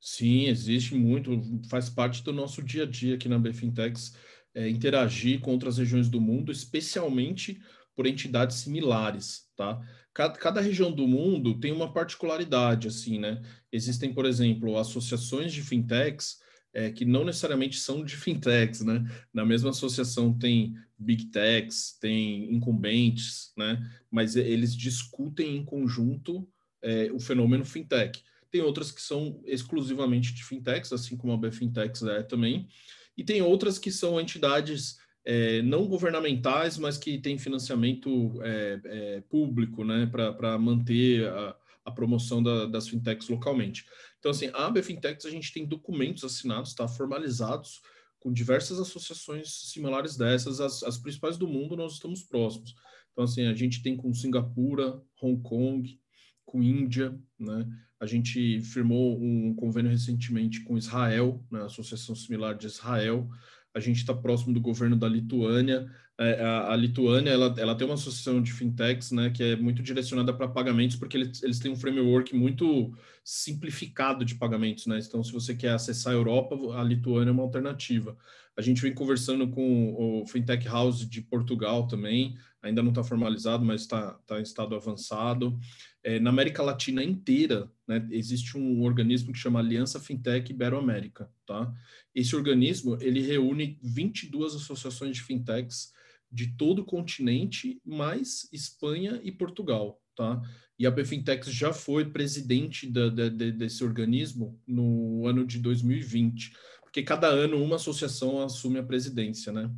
Sim, 0.00 0.48
existe 0.48 0.94
muito. 0.94 1.40
Faz 1.70 1.88
parte 1.88 2.22
do 2.22 2.32
nosso 2.32 2.62
dia 2.62 2.82
a 2.82 2.86
dia 2.86 3.14
aqui 3.14 3.28
na 3.28 3.38
BFintex 3.38 4.14
é, 4.54 4.68
interagir 4.68 5.40
com 5.40 5.52
outras 5.52 5.78
regiões 5.78 6.08
do 6.08 6.20
mundo, 6.20 6.52
especialmente 6.52 7.60
por 7.96 8.06
entidades 8.06 8.58
similares, 8.58 9.48
tá? 9.56 9.80
Cada, 10.12 10.38
cada, 10.38 10.60
região 10.60 10.92
do 10.92 11.08
mundo 11.08 11.58
tem 11.58 11.72
uma 11.72 11.92
particularidade, 11.92 12.86
assim, 12.86 13.18
né? 13.18 13.42
Existem, 13.72 14.12
por 14.12 14.26
exemplo, 14.26 14.78
associações 14.78 15.52
de 15.52 15.62
fintechs 15.62 16.38
é, 16.74 16.90
que 16.90 17.04
não 17.04 17.24
necessariamente 17.24 17.78
são 17.78 18.04
de 18.04 18.16
fintechs, 18.16 18.82
né? 18.82 19.08
Na 19.32 19.44
mesma 19.46 19.70
associação 19.70 20.36
tem 20.36 20.74
big 20.98 21.26
techs, 21.26 21.96
tem 22.00 22.52
incumbentes, 22.52 23.52
né? 23.56 23.80
Mas 24.10 24.34
eles 24.34 24.76
discutem 24.76 25.56
em 25.56 25.64
conjunto 25.64 26.46
é, 26.82 27.10
o 27.12 27.20
fenômeno 27.20 27.64
fintech. 27.64 28.22
Tem 28.50 28.60
outras 28.60 28.90
que 28.90 29.00
são 29.00 29.40
exclusivamente 29.46 30.34
de 30.34 30.44
fintechs, 30.44 30.92
assim 30.92 31.16
como 31.16 31.32
a 31.32 31.36
BFintex 31.36 32.02
é 32.02 32.22
também, 32.22 32.68
e 33.16 33.24
tem 33.24 33.40
outras 33.40 33.78
que 33.78 33.90
são 33.90 34.20
entidades 34.20 34.98
é, 35.24 35.62
não 35.62 35.86
governamentais, 35.86 36.76
mas 36.76 36.98
que 36.98 37.18
têm 37.18 37.38
financiamento 37.38 38.40
é, 38.42 38.80
é, 38.84 39.20
público, 39.28 39.84
né? 39.84 40.06
Para 40.06 40.58
manter 40.58 41.26
a, 41.28 41.56
a 41.84 41.90
promoção 41.90 42.42
da, 42.42 42.66
das 42.66 42.88
fintechs 42.88 43.28
localmente. 43.28 43.84
Então, 44.18 44.30
assim, 44.30 44.48
a 44.54 44.66
AB 44.66 44.82
Fintechs, 44.82 45.26
a 45.26 45.30
gente 45.30 45.52
tem 45.52 45.66
documentos 45.66 46.24
assinados, 46.24 46.74
tá, 46.74 46.88
formalizados, 46.88 47.80
com 48.18 48.32
diversas 48.32 48.78
associações 48.78 49.70
similares 49.70 50.16
dessas, 50.16 50.60
as, 50.60 50.82
as 50.82 50.96
principais 50.96 51.36
do 51.36 51.46
mundo, 51.46 51.76
nós 51.76 51.94
estamos 51.94 52.22
próximos. 52.22 52.74
Então, 53.12 53.24
assim, 53.24 53.46
a 53.46 53.54
gente 53.54 53.82
tem 53.82 53.96
com 53.96 54.14
Singapura, 54.14 55.00
Hong 55.22 55.42
Kong, 55.42 56.00
com 56.44 56.62
Índia, 56.62 57.18
né? 57.38 57.66
A 58.00 58.06
gente 58.06 58.60
firmou 58.60 59.22
um 59.22 59.54
convênio 59.54 59.90
recentemente 59.90 60.62
com 60.64 60.76
Israel, 60.76 61.44
né? 61.50 61.62
Associação 61.62 62.14
similar 62.14 62.56
de 62.56 62.66
Israel. 62.66 63.28
A 63.74 63.80
gente 63.80 63.98
está 63.98 64.14
próximo 64.14 64.54
do 64.54 64.60
governo 64.60 64.96
da 64.96 65.08
Lituânia. 65.08 65.90
É, 66.16 66.40
a, 66.44 66.72
a, 66.72 66.76
Lituânia 66.76 67.30
ela, 67.30 67.52
ela 67.58 67.74
tem 67.74 67.84
uma 67.84 67.94
associação 67.94 68.40
de 68.40 68.52
fintechs, 68.52 69.10
né, 69.10 69.30
que 69.30 69.42
é 69.42 69.56
muito 69.56 69.82
direcionada 69.82 70.32
para 70.32 70.46
pagamentos, 70.46 70.96
porque 70.96 71.16
eles, 71.16 71.42
eles 71.42 71.58
têm 71.58 71.72
um 71.72 71.76
framework 71.76 72.34
muito 72.36 72.96
simplificado 73.24 74.24
de 74.24 74.36
pagamentos, 74.36 74.86
né? 74.86 75.00
Então, 75.04 75.24
se 75.24 75.32
você 75.32 75.56
quer 75.56 75.70
acessar 75.70 76.12
a 76.12 76.16
Europa, 76.16 76.56
a 76.78 76.84
Lituânia 76.84 77.30
é 77.30 77.32
uma 77.32 77.42
alternativa. 77.42 78.16
A 78.56 78.62
gente 78.62 78.80
vem 78.80 78.94
conversando 78.94 79.48
com 79.48 79.94
o 79.94 80.26
Fintech 80.26 80.68
House 80.68 81.08
de 81.08 81.20
Portugal 81.20 81.88
também, 81.88 82.36
ainda 82.62 82.82
não 82.82 82.90
está 82.90 83.02
formalizado, 83.02 83.64
mas 83.64 83.80
está 83.80 84.12
tá 84.26 84.38
em 84.38 84.42
estado 84.42 84.76
avançado. 84.76 85.58
É, 86.02 86.20
na 86.20 86.30
América 86.30 86.62
Latina 86.62 87.02
inteira, 87.02 87.68
né, 87.88 88.06
existe 88.10 88.56
um 88.56 88.82
organismo 88.82 89.32
que 89.32 89.38
chama 89.38 89.58
Aliança 89.58 89.98
Fintech 89.98 90.52
Ibero-América, 90.52 91.28
tá? 91.44 91.72
Esse 92.14 92.36
organismo, 92.36 92.96
ele 93.00 93.20
reúne 93.20 93.78
22 93.82 94.54
associações 94.54 95.16
de 95.16 95.22
fintechs 95.22 95.92
de 96.34 96.56
todo 96.56 96.80
o 96.80 96.84
continente, 96.84 97.80
mais 97.84 98.48
Espanha 98.52 99.20
e 99.22 99.30
Portugal, 99.30 100.00
tá? 100.16 100.42
E 100.76 100.86
a 100.86 100.90
Bfintex 100.90 101.46
já 101.52 101.72
foi 101.72 102.10
presidente 102.10 102.90
da, 102.90 103.08
desse 103.08 103.84
organismo 103.84 104.60
no 104.66 105.26
ano 105.26 105.46
de 105.46 105.60
2020, 105.60 106.52
porque 106.82 107.02
cada 107.02 107.28
ano 107.28 107.62
uma 107.62 107.76
associação 107.76 108.42
assume 108.42 108.80
a 108.80 108.82
presidência, 108.82 109.52
né? 109.52 109.70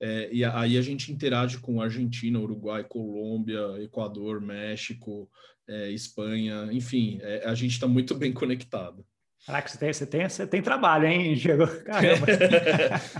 É, 0.00 0.32
e 0.32 0.44
aí 0.44 0.78
a 0.78 0.82
gente 0.82 1.10
interage 1.10 1.58
com 1.58 1.82
Argentina, 1.82 2.38
Uruguai, 2.38 2.84
Colômbia, 2.84 3.82
Equador, 3.82 4.40
México, 4.40 5.28
é, 5.66 5.90
Espanha, 5.90 6.68
enfim, 6.70 7.18
é, 7.20 7.44
a 7.44 7.54
gente 7.54 7.72
está 7.72 7.88
muito 7.88 8.14
bem 8.14 8.32
conectado. 8.32 9.04
Caraca, 9.48 9.66
você 9.66 9.78
tem, 9.78 9.92
você 9.94 10.06
tem, 10.06 10.28
você 10.28 10.46
tem 10.46 10.60
trabalho, 10.60 11.06
hein, 11.06 11.34
Diego? 11.34 11.66
Caramba. 11.82 12.26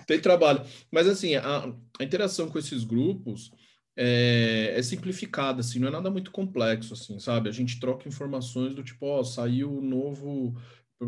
tem 0.07 0.21
trabalho. 0.21 0.63
Mas, 0.91 1.09
assim, 1.09 1.37
a, 1.37 1.73
a 1.99 2.05
interação 2.05 2.51
com 2.51 2.59
esses 2.59 2.85
grupos 2.85 3.51
é, 3.97 4.75
é, 4.77 4.83
simplificada, 4.83 5.61
assim, 5.61 5.79
não 5.79 5.89
é 5.89 5.91
nada 5.91 6.11
muito 6.11 6.31
complexo, 6.31 6.93
assim, 6.93 7.19
sabe? 7.19 7.49
A 7.49 7.53
gente 7.53 7.81
troca 7.81 8.07
informações 8.07 8.75
do 8.75 8.85
tipo, 8.85 9.07
ó, 9.07 9.25
saiu 9.25 9.73
o 9.79 9.81
novo 9.81 10.55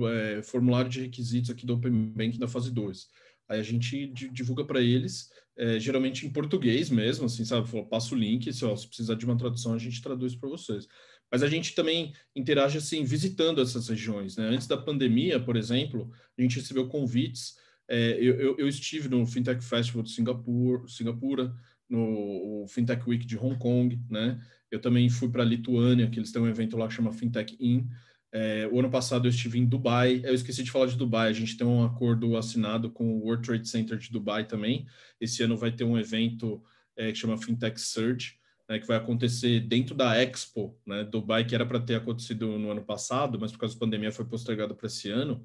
é, 0.09 0.43
formulário 0.43 0.91
de 0.91 1.03
requisitos 1.03 1.51
aqui 1.51 1.67
do 1.67 1.75
Open 1.75 1.93
Bank 1.93 2.39
da 2.39 2.49
fase 2.49 2.73
2. 2.73 3.07
Aí 3.47 3.61
a 3.61 3.63
gente 3.63 4.07
divulga 4.33 4.65
para 4.65 4.81
eles, 4.81 5.29
é, 5.55 5.79
geralmente 5.79 6.27
em 6.27 6.31
português 6.31 6.89
mesmo, 6.89 7.27
assim, 7.27 7.45
sabe? 7.45 7.69
Passa 7.91 8.15
o 8.15 8.19
link, 8.19 8.51
se, 8.51 8.65
ó, 8.65 8.75
se 8.75 8.89
precisar 8.89 9.17
de 9.17 9.27
uma 9.27 9.37
tradução, 9.37 9.75
a 9.75 9.79
gente 9.79 10.01
traduz 10.01 10.35
para 10.35 10.49
vocês. 10.49 10.89
Mas 11.31 11.43
a 11.43 11.49
gente 11.49 11.75
também 11.75 12.13
interage 12.35 12.79
assim, 12.79 13.05
visitando 13.05 13.61
essas 13.61 13.89
regiões. 13.89 14.37
Né? 14.37 14.49
Antes 14.49 14.67
da 14.67 14.77
pandemia, 14.77 15.39
por 15.39 15.57
exemplo, 15.57 16.11
a 16.37 16.43
gente 16.43 16.59
recebeu 16.59 16.89
convites. 16.89 17.57
É, 17.89 18.13
eu, 18.21 18.35
eu, 18.35 18.57
eu, 18.59 18.69
estive 18.69 19.09
no 19.09 19.27
Fintech 19.27 19.63
Festival 19.65 20.03
de 20.03 20.11
Singapura, 20.11 20.87
Singapura 20.89 21.55
no 21.89 22.65
Fintech 22.69 23.03
Week 23.09 23.27
de 23.27 23.37
Hong 23.37 23.59
Kong, 23.59 24.01
né? 24.09 24.41
Eu 24.71 24.81
também 24.81 25.09
fui 25.11 25.29
para 25.29 25.43
a 25.43 25.47
Lituânia, 25.47 26.09
que 26.09 26.19
eles 26.19 26.31
têm 26.31 26.41
um 26.41 26.49
evento 26.49 26.77
lá 26.77 26.87
que 26.87 26.95
chama 26.95 27.13
Fintech 27.13 27.57
In. 27.59 27.89
É, 28.33 28.69
o 28.71 28.79
ano 28.79 28.89
passado 28.89 29.27
eu 29.27 29.31
estive 29.31 29.59
em 29.59 29.67
Dubai. 29.67 30.21
Eu 30.25 30.35
esqueci 30.35 30.63
de 30.63 30.71
falar 30.71 30.87
de 30.87 30.97
Dubai. 30.97 31.29
A 31.29 31.33
gente 31.33 31.57
tem 31.57 31.67
um 31.67 31.85
acordo 31.85 32.37
assinado 32.37 32.91
com 32.91 33.19
o 33.19 33.25
World 33.25 33.45
Trade 33.45 33.69
Center 33.69 33.99
de 33.99 34.11
Dubai 34.11 34.47
também. 34.47 34.87
Esse 35.21 35.43
ano 35.43 35.57
vai 35.57 35.73
ter 35.73 35.83
um 35.83 35.99
evento 35.99 36.63
é, 36.97 37.11
que 37.11 37.19
chama 37.19 37.37
Fintech 37.37 37.81
Search, 37.81 38.39
né, 38.71 38.79
que 38.79 38.87
vai 38.87 38.97
acontecer 38.97 39.59
dentro 39.59 39.97
da 39.97 40.17
Expo, 40.17 40.79
né, 40.87 41.03
Dubai, 41.03 41.45
que 41.45 41.57
era 41.57 41.67
para 41.67 41.81
ter 41.81 41.97
acontecido 41.97 42.57
no 42.57 42.71
ano 42.71 42.85
passado, 42.85 43.37
mas 43.37 43.51
por 43.51 43.59
causa 43.59 43.75
da 43.75 43.81
pandemia 43.81 44.13
foi 44.13 44.25
postergado 44.25 44.77
para 44.77 44.87
esse 44.87 45.11
ano, 45.11 45.43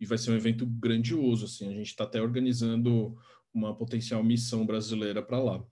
e 0.00 0.04
vai 0.04 0.18
ser 0.18 0.32
um 0.32 0.36
evento 0.36 0.66
grandioso, 0.66 1.44
assim, 1.44 1.68
a 1.68 1.72
gente 1.72 1.86
está 1.86 2.02
até 2.02 2.20
organizando 2.20 3.16
uma 3.54 3.72
potencial 3.76 4.24
missão 4.24 4.66
brasileira 4.66 5.22
para 5.22 5.38
lá. 5.38 5.64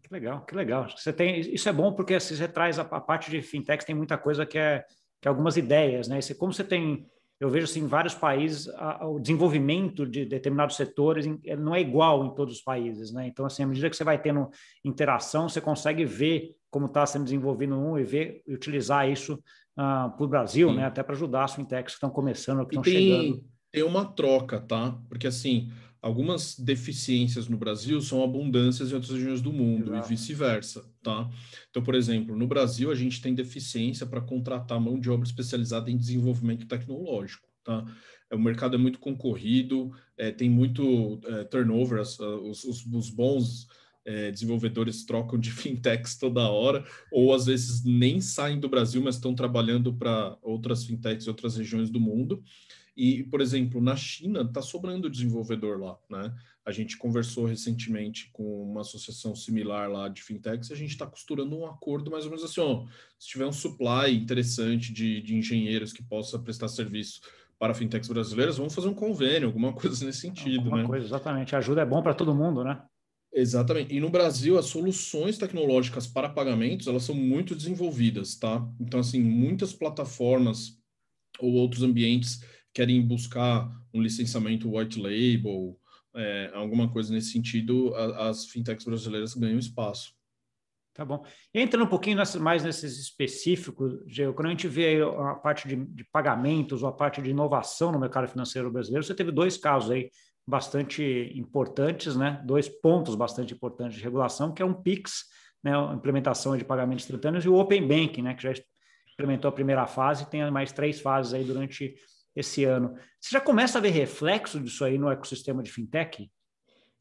Que 0.00 0.12
legal, 0.12 0.44
que 0.44 0.54
legal. 0.54 0.88
Você 0.88 1.12
tem, 1.12 1.40
isso 1.40 1.68
é 1.68 1.72
bom 1.72 1.92
porque 1.92 2.14
assim, 2.14 2.36
você 2.36 2.46
traz 2.46 2.78
a, 2.78 2.82
a 2.82 3.00
parte 3.00 3.28
de 3.28 3.42
fintech, 3.42 3.84
tem 3.84 3.94
muita 3.94 4.16
coisa 4.16 4.46
que 4.46 4.56
é, 4.56 4.84
que 5.20 5.26
é 5.26 5.28
algumas 5.28 5.56
ideias, 5.56 6.06
né? 6.06 6.20
Você, 6.20 6.32
como 6.32 6.52
você 6.52 6.62
tem 6.62 7.08
eu 7.40 7.48
vejo 7.48 7.64
assim, 7.64 7.80
em 7.80 7.86
vários 7.86 8.14
países 8.14 8.68
a, 8.70 9.04
a, 9.04 9.08
o 9.08 9.20
desenvolvimento 9.20 10.04
de 10.04 10.24
determinados 10.24 10.76
setores 10.76 11.24
em, 11.24 11.40
não 11.56 11.74
é 11.74 11.80
igual 11.80 12.24
em 12.24 12.34
todos 12.34 12.56
os 12.56 12.60
países, 12.60 13.12
né? 13.12 13.26
Então, 13.28 13.46
assim, 13.46 13.62
à 13.62 13.66
medida 13.66 13.88
que 13.88 13.96
você 13.96 14.04
vai 14.04 14.20
tendo 14.20 14.48
interação, 14.84 15.48
você 15.48 15.60
consegue 15.60 16.04
ver 16.04 16.56
como 16.70 16.86
está 16.86 17.06
sendo 17.06 17.24
desenvolvido 17.24 17.78
um 17.78 17.98
e 17.98 18.02
ver 18.02 18.42
e 18.46 18.52
utilizar 18.52 19.08
isso 19.08 19.34
uh, 19.34 19.40
ah, 19.76 20.14
para 20.16 20.24
o 20.24 20.28
Brasil, 20.28 20.68
Sim. 20.68 20.76
né? 20.76 20.86
Até 20.86 21.02
para 21.02 21.14
ajudar 21.14 21.44
as 21.44 21.54
fintechs 21.54 21.92
que 21.92 21.96
estão 21.96 22.10
começando, 22.10 22.66
que 22.66 22.76
estão 22.76 22.84
chegando. 22.84 23.44
Tem 23.70 23.82
uma 23.82 24.04
troca, 24.04 24.60
tá? 24.60 24.98
Porque 25.08 25.26
assim, 25.26 25.70
algumas 26.00 26.58
deficiências 26.58 27.48
no 27.48 27.56
Brasil 27.56 28.00
são 28.00 28.22
abundâncias 28.22 28.90
em 28.90 28.94
outras 28.94 29.12
regiões 29.12 29.40
do 29.40 29.52
mundo 29.52 29.92
Exato. 29.92 30.06
e 30.06 30.08
vice-versa, 30.08 30.84
tá? 31.02 31.28
Então, 31.70 31.82
por 31.82 31.94
exemplo, 31.94 32.36
no 32.36 32.46
Brasil 32.46 32.90
a 32.90 32.94
gente 32.94 33.20
tem 33.20 33.34
deficiência 33.34 34.06
para 34.06 34.20
contratar 34.20 34.80
mão 34.80 34.98
de 34.98 35.10
obra 35.10 35.26
especializada 35.26 35.90
em 35.90 35.96
desenvolvimento 35.96 36.66
tecnológico, 36.66 37.48
tá? 37.64 37.84
É, 38.30 38.36
o 38.36 38.40
mercado 38.40 38.74
é 38.74 38.78
muito 38.78 38.98
concorrido, 38.98 39.92
é, 40.16 40.30
tem 40.30 40.48
muito 40.48 41.20
é, 41.24 41.44
turnover, 41.44 42.00
as, 42.00 42.18
os, 42.18 42.64
os, 42.64 42.86
os, 42.86 43.10
bons 43.10 43.66
é, 44.04 44.30
desenvolvedores 44.30 45.04
trocam 45.04 45.38
de 45.38 45.50
fintechs 45.52 46.16
toda 46.16 46.48
hora, 46.48 46.84
ou 47.10 47.34
às 47.34 47.46
vezes 47.46 47.84
nem 47.84 48.20
saem 48.20 48.60
do 48.60 48.68
Brasil, 48.68 49.02
mas 49.02 49.16
estão 49.16 49.34
trabalhando 49.34 49.92
para 49.92 50.36
outras 50.42 50.84
fintechs 50.84 51.26
e 51.26 51.28
outras 51.28 51.56
regiões 51.56 51.90
do 51.90 52.00
mundo. 52.00 52.42
E, 52.98 53.22
por 53.22 53.40
exemplo, 53.40 53.80
na 53.80 53.94
China 53.94 54.40
está 54.40 54.60
sobrando 54.60 55.08
desenvolvedor 55.08 55.78
lá, 55.78 55.96
né? 56.10 56.34
A 56.66 56.72
gente 56.72 56.96
conversou 56.96 57.46
recentemente 57.46 58.28
com 58.32 58.72
uma 58.72 58.80
associação 58.80 59.36
similar 59.36 59.88
lá 59.88 60.08
de 60.08 60.20
fintechs 60.20 60.68
e 60.68 60.72
a 60.72 60.76
gente 60.76 60.90
está 60.90 61.06
costurando 61.06 61.56
um 61.56 61.64
acordo 61.64 62.10
mais 62.10 62.24
ou 62.24 62.30
menos 62.30 62.44
assim, 62.44 62.60
ó, 62.60 62.84
se 63.16 63.28
tiver 63.28 63.46
um 63.46 63.52
supply 63.52 64.12
interessante 64.12 64.92
de, 64.92 65.22
de 65.22 65.36
engenheiros 65.36 65.92
que 65.92 66.02
possa 66.02 66.40
prestar 66.40 66.66
serviço 66.66 67.20
para 67.56 67.72
fintechs 67.72 68.08
brasileiras, 68.08 68.58
vamos 68.58 68.74
fazer 68.74 68.88
um 68.88 68.94
convênio, 68.94 69.46
alguma 69.46 69.72
coisa 69.80 70.04
nesse 70.04 70.22
sentido, 70.22 70.64
alguma 70.64 70.78
né? 70.78 70.88
Coisa, 70.88 71.06
exatamente. 71.06 71.54
A 71.54 71.58
ajuda 71.58 71.82
é 71.82 71.86
bom 71.86 72.02
para 72.02 72.14
todo 72.14 72.34
mundo, 72.34 72.64
né? 72.64 72.82
Exatamente. 73.32 73.94
E 73.94 74.00
no 74.00 74.10
Brasil, 74.10 74.58
as 74.58 74.66
soluções 74.66 75.38
tecnológicas 75.38 76.08
para 76.08 76.28
pagamentos, 76.28 76.88
elas 76.88 77.04
são 77.04 77.14
muito 77.14 77.54
desenvolvidas, 77.54 78.34
tá? 78.34 78.68
Então, 78.80 78.98
assim, 78.98 79.22
muitas 79.22 79.72
plataformas 79.72 80.76
ou 81.38 81.52
outros 81.52 81.84
ambientes 81.84 82.42
querem 82.72 83.00
buscar 83.06 83.70
um 83.92 84.00
licenciamento 84.02 84.76
white 84.76 85.00
label, 85.00 85.78
é, 86.14 86.50
alguma 86.54 86.90
coisa 86.90 87.12
nesse 87.12 87.32
sentido, 87.32 87.94
a, 87.94 88.28
as 88.28 88.46
fintechs 88.46 88.84
brasileiras 88.84 89.34
ganham 89.34 89.58
espaço. 89.58 90.12
Tá 90.98 91.04
bom. 91.04 91.24
Entrando 91.54 91.84
um 91.84 91.88
pouquinho 91.88 92.16
nessa, 92.16 92.40
mais 92.40 92.64
nesses 92.64 92.98
específicos, 92.98 94.02
Geo, 94.04 94.34
quando 94.34 94.48
a 94.48 94.50
gente 94.50 94.66
vê 94.66 95.00
a 95.00 95.34
parte 95.34 95.68
de, 95.68 95.76
de, 95.76 96.04
pagamentos 96.10 96.82
ou 96.82 96.88
a 96.88 96.92
parte 96.92 97.22
de 97.22 97.30
inovação 97.30 97.92
no 97.92 98.00
mercado 98.00 98.26
financeiro 98.26 98.68
brasileiro, 98.68 99.04
você 99.06 99.14
teve 99.14 99.30
dois 99.30 99.56
casos 99.56 99.92
aí 99.92 100.10
bastante 100.44 101.30
importantes, 101.36 102.16
né? 102.16 102.42
Dois 102.44 102.68
pontos 102.68 103.14
bastante 103.14 103.54
importantes 103.54 103.96
de 103.96 104.02
regulação, 104.02 104.52
que 104.52 104.60
é 104.60 104.64
um 104.64 104.74
PIX, 104.74 105.24
né? 105.62 105.72
Implementação 105.94 106.56
de 106.56 106.64
pagamentos 106.64 107.04
instantâneos 107.04 107.44
e 107.44 107.48
o 107.48 107.54
Open 107.54 107.86
Banking, 107.86 108.22
né? 108.22 108.34
Que 108.34 108.42
já 108.42 108.52
implementou 109.12 109.50
a 109.50 109.52
primeira 109.52 109.86
fase 109.86 110.24
e 110.24 110.26
tem 110.26 110.50
mais 110.50 110.72
três 110.72 111.00
fases 111.00 111.32
aí 111.32 111.44
durante 111.44 111.94
esse 112.38 112.64
ano. 112.64 112.94
Você 113.20 113.30
já 113.32 113.40
começa 113.40 113.78
a 113.78 113.80
ver 113.80 113.90
reflexo 113.90 114.60
disso 114.60 114.84
aí 114.84 114.96
no 114.96 115.10
ecossistema 115.10 115.62
de 115.62 115.72
fintech? 115.72 116.30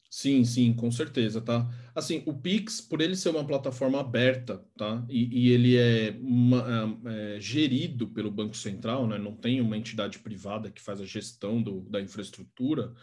Sim, 0.09 0.45
sim, 0.45 0.73
com 0.73 0.89
certeza, 0.89 1.41
tá? 1.41 1.69
Assim, 1.93 2.23
o 2.25 2.33
Pix, 2.33 2.79
por 2.79 3.01
ele 3.01 3.15
ser 3.15 3.29
uma 3.29 3.45
plataforma 3.45 3.99
aberta, 3.99 4.65
tá? 4.77 5.05
E, 5.09 5.47
e 5.47 5.51
ele 5.51 5.75
é, 5.75 6.17
uma, 6.21 6.97
é, 7.05 7.39
gerido 7.41 8.07
pelo 8.07 8.31
Banco 8.31 8.55
Central, 8.55 9.05
né? 9.05 9.17
Não 9.17 9.35
tem 9.35 9.59
uma 9.59 9.77
entidade 9.77 10.19
privada 10.19 10.71
que 10.71 10.81
faz 10.81 11.01
a 11.01 11.05
gestão 11.05 11.61
do, 11.61 11.81
da 11.81 12.01
infraestrutura. 12.01 12.93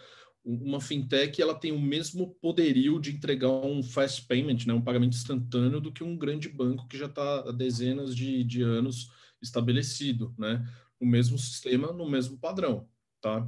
Uma 0.42 0.80
fintech, 0.80 1.40
ela 1.40 1.54
tem 1.54 1.72
o 1.72 1.80
mesmo 1.80 2.34
poderio 2.40 2.98
de 2.98 3.14
entregar 3.14 3.50
um 3.50 3.82
fast 3.82 4.26
payment, 4.26 4.64
né? 4.66 4.72
Um 4.72 4.82
pagamento 4.82 5.14
instantâneo 5.14 5.80
do 5.80 5.92
que 5.92 6.02
um 6.02 6.16
grande 6.16 6.48
banco 6.48 6.88
que 6.88 6.96
já 6.96 7.06
está 7.06 7.40
há 7.40 7.52
dezenas 7.52 8.16
de, 8.16 8.42
de 8.44 8.62
anos 8.62 9.10
estabelecido, 9.42 10.34
né? 10.38 10.66
O 11.00 11.06
mesmo 11.06 11.38
sistema, 11.38 11.92
no 11.92 12.08
mesmo 12.08 12.38
padrão, 12.38 12.88
tá? 13.20 13.46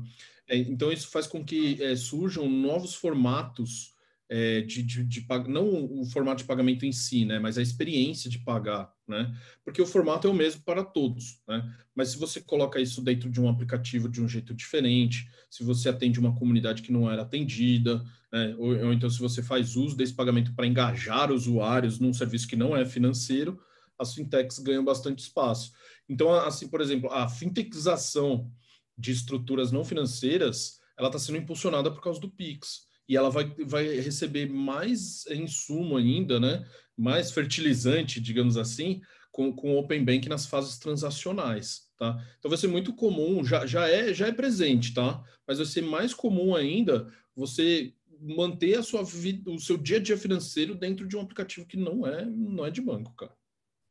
É, 0.49 0.57
então, 0.57 0.93
isso 0.93 1.09
faz 1.09 1.27
com 1.27 1.45
que 1.45 1.83
é, 1.83 1.97
surjam 1.97 2.49
novos 2.49 2.95
formatos 2.95 3.97
é, 4.29 4.61
de, 4.61 4.83
de, 4.83 5.05
de, 5.05 5.27
não 5.49 6.01
o 6.01 6.05
formato 6.05 6.43
de 6.43 6.49
pagamento 6.49 6.85
em 6.85 6.93
si, 6.93 7.25
né, 7.25 7.39
mas 7.39 7.57
a 7.57 7.63
experiência 7.63 8.29
de 8.29 8.39
pagar, 8.41 8.93
né, 9.07 9.33
porque 9.65 9.81
o 9.81 9.87
formato 9.87 10.27
é 10.27 10.31
o 10.31 10.35
mesmo 10.35 10.63
para 10.63 10.85
todos, 10.85 11.41
né, 11.47 11.73
mas 11.95 12.09
se 12.09 12.19
você 12.19 12.41
coloca 12.41 12.81
isso 12.81 13.01
dentro 13.01 13.31
de 13.31 13.41
um 13.41 13.49
aplicativo 13.49 14.09
de 14.09 14.21
um 14.21 14.29
jeito 14.29 14.53
diferente, 14.53 15.31
se 15.49 15.63
você 15.63 15.89
atende 15.89 16.19
uma 16.19 16.35
comunidade 16.35 16.83
que 16.83 16.93
não 16.93 17.11
era 17.11 17.23
atendida, 17.23 18.05
né, 18.33 18.55
ou, 18.59 18.77
ou 18.87 18.93
então 18.93 19.09
se 19.09 19.21
você 19.21 19.43
faz 19.43 19.77
uso 19.77 19.97
desse 19.97 20.15
pagamento 20.15 20.53
para 20.55 20.67
engajar 20.67 21.31
usuários 21.31 22.01
num 22.01 22.13
serviço 22.13 22.49
que 22.49 22.57
não 22.57 22.77
é 22.77 22.85
financeiro, 22.85 23.61
as 23.99 24.13
fintechs 24.13 24.59
ganham 24.59 24.85
bastante 24.85 25.21
espaço. 25.21 25.73
Então, 26.09 26.33
assim, 26.33 26.69
por 26.69 26.81
exemplo, 26.81 27.11
a 27.11 27.29
fintechização 27.29 28.51
de 28.97 29.13
estruturas 29.13 29.73
não 29.73 29.85
financeiras, 29.85 30.81
ela 30.99 31.09
está 31.09 31.19
sendo 31.19 31.39
impulsionada 31.39 31.91
por 31.91 32.01
causa 32.01 32.21
do 32.21 32.31
Pix 32.31 32.87
e 33.09 33.17
ela 33.17 33.31
vai, 33.31 33.55
vai 33.65 33.87
receber 34.01 34.49
mais 34.49 35.27
insumo 35.27 35.97
ainda, 35.97 36.41
né? 36.41 36.67
mais 36.97 37.31
fertilizante, 37.31 38.21
digamos 38.21 38.57
assim, 38.57 39.03
com, 39.31 39.53
com 39.53 39.75
o 39.75 39.79
Open 39.79 40.05
Bank 40.05 40.29
nas 40.29 40.47
fases 40.47 40.79
transacionais. 40.79 41.87
Tá? 41.99 42.17
Então 42.39 42.49
vai 42.49 42.59
ser 42.59 42.69
muito 42.69 42.95
comum, 42.95 43.45
já, 43.45 43.67
já, 43.67 43.89
é, 43.89 44.13
já 44.15 44.29
é 44.29 44.33
presente, 44.33 44.95
tá? 44.95 45.23
mas 45.47 45.59
vai 45.59 45.67
ser 45.67 45.83
mais 45.83 46.15
comum 46.15 46.55
ainda 46.55 47.13
você 47.35 47.93
manter 48.19 48.79
a 48.79 48.83
sua 48.83 49.03
vida, 49.03 49.51
o 49.51 49.59
seu 49.59 49.77
dia 49.77 49.99
a 49.99 50.01
dia 50.01 50.17
financeiro 50.17 50.75
dentro 50.75 51.07
de 51.07 51.17
um 51.17 51.21
aplicativo 51.21 51.67
que 51.67 51.77
não 51.77 52.07
é, 52.07 52.25
não 52.25 52.65
é 52.65 52.71
de 52.71 52.81
banco, 52.81 53.15
cara. 53.15 53.35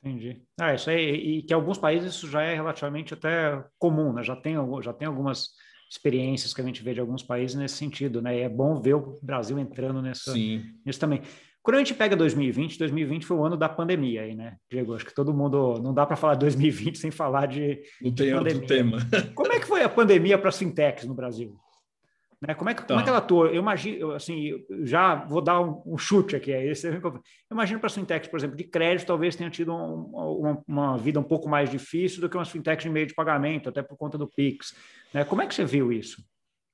Entendi. 0.06 0.40
Ah, 0.60 0.76
isso 0.76 0.88
aí, 0.92 1.38
e 1.38 1.42
que 1.42 1.52
em 1.52 1.56
alguns 1.56 1.80
países 1.80 2.14
isso 2.14 2.30
já 2.30 2.44
é 2.44 2.54
relativamente 2.54 3.16
até 3.16 3.64
comum, 3.80 4.14
né? 4.14 4.22
Já 4.22 4.36
tem, 4.36 4.56
já 4.84 4.94
tem 4.94 5.08
algumas 5.08 5.50
experiências 5.90 6.54
que 6.54 6.62
a 6.62 6.64
gente 6.64 6.84
vê 6.84 6.94
de 6.94 7.00
alguns 7.00 7.24
países 7.24 7.56
nesse 7.56 7.76
sentido, 7.76 8.22
né? 8.22 8.38
E 8.38 8.42
é 8.42 8.50
bom 8.50 8.80
ver 8.80 8.94
o 8.94 9.18
Brasil 9.24 9.58
entrando 9.58 10.04
nessa, 10.04 10.32
Sim. 10.32 10.64
nisso 10.86 11.00
também. 11.00 11.22
Quando 11.64 11.78
a 11.78 11.80
gente 11.80 11.96
pega 11.96 12.16
2020, 12.16 12.78
2020 12.78 13.26
foi 13.26 13.38
o 13.38 13.44
ano 13.44 13.58
da 13.58 13.68
pandemia 13.68 14.22
aí, 14.22 14.36
né, 14.36 14.58
Diego? 14.70 14.94
Acho 14.94 15.06
que 15.06 15.16
todo 15.16 15.34
mundo 15.34 15.82
não 15.82 15.92
dá 15.92 16.06
para 16.06 16.16
falar 16.16 16.36
de 16.36 16.42
2020 16.42 17.00
sem 17.00 17.10
falar 17.10 17.48
de, 17.48 17.82
não 18.00 18.12
de 18.12 18.24
tem 18.24 18.36
pandemia. 18.36 18.62
outro 18.62 18.68
tema. 18.68 18.98
Como 19.34 19.52
é 19.52 19.60
que 19.60 19.66
foi 19.66 19.82
a 19.82 19.90
pandemia 19.90 20.38
para 20.38 20.52
fintechs 20.52 21.06
no 21.06 21.16
Brasil? 21.16 21.58
Né? 22.48 22.54
Como, 22.54 22.70
é 22.70 22.74
que, 22.74 22.82
tá. 22.82 22.88
como 22.88 23.00
é 23.00 23.04
que 23.04 23.10
ela 23.10 23.18
atua? 23.18 23.48
Eu 23.48 23.62
imagino, 23.62 24.12
assim, 24.12 24.54
já 24.84 25.16
vou 25.16 25.42
dar 25.42 25.62
um, 25.62 25.82
um 25.86 25.98
chute 25.98 26.36
aqui. 26.36 26.54
Aí, 26.54 26.70
esse, 26.70 26.88
eu 26.88 27.22
imagino 27.52 27.80
para 27.80 27.90
fintechs, 27.90 28.30
por 28.30 28.38
exemplo, 28.38 28.56
de 28.56 28.64
crédito, 28.64 29.08
talvez 29.08 29.36
tenha 29.36 29.50
tido 29.50 29.74
um, 29.74 30.04
uma, 30.14 30.64
uma, 30.68 30.98
vida 30.98 31.20
um 31.20 31.24
pouco 31.24 31.50
mais 31.50 31.70
difícil 31.70 32.22
do 32.22 32.30
que 32.30 32.38
umas 32.38 32.50
fintechs 32.50 32.84
de 32.84 32.90
meio 32.90 33.08
de 33.08 33.14
pagamento, 33.14 33.70
até 33.70 33.82
por 33.82 33.98
conta 33.98 34.18
do 34.18 34.28
Pix. 34.28 34.76
Né? 35.14 35.24
Como 35.26 35.42
é 35.42 35.48
que 35.48 35.56
você 35.56 35.66
viu 35.66 35.92
isso? 35.92 36.24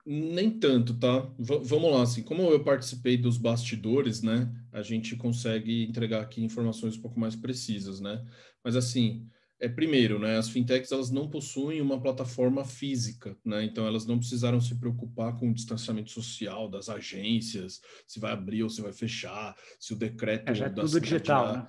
Nem 0.06 0.50
tanto, 0.50 0.98
tá? 0.98 1.20
V 1.38 1.60
vamos 1.64 1.92
lá, 1.92 2.02
assim, 2.02 2.24
como 2.24 2.42
eu 2.44 2.64
participei 2.64 3.18
dos 3.18 3.38
bastidores, 3.38 4.24
né, 4.24 4.52
a 4.72 4.82
gente 4.82 5.16
consegue 5.16 5.84
entregar 5.84 6.22
aqui 6.22 6.44
informações 6.44 6.98
um 6.98 7.02
pouco 7.02 7.20
mais 7.20 7.36
precisas, 7.36 8.02
né? 8.02 8.26
Mas 8.64 8.76
assim, 8.76 9.28
é 9.62 9.70
primeiro, 9.70 10.18
né, 10.18 10.38
as 10.38 10.50
fintechs 10.50 10.92
elas 10.92 11.12
não 11.12 11.30
possuem 11.30 11.80
uma 11.80 12.02
plataforma 12.02 12.66
física, 12.66 13.38
né, 13.46 13.64
então 13.64 13.86
elas 13.86 14.08
não 14.08 14.18
precisaram 14.18 14.60
se 14.60 14.74
preocupar 14.74 15.38
com 15.38 15.52
o 15.52 15.54
distanciamento 15.54 16.10
social 16.10 16.68
das 16.68 16.90
agências, 16.90 17.80
se 18.08 18.20
vai 18.20 18.32
abrir 18.32 18.64
ou 18.64 18.70
se 18.70 18.82
vai 18.82 18.92
fechar, 18.92 19.56
se 19.80 19.94
o 19.94 19.96
decreto 19.96 20.50
é, 20.50 20.56
já 20.56 20.66
é 20.66 20.70
tudo 20.70 21.00
digital, 21.00 21.46
já, 21.46 21.54
né? 21.54 21.68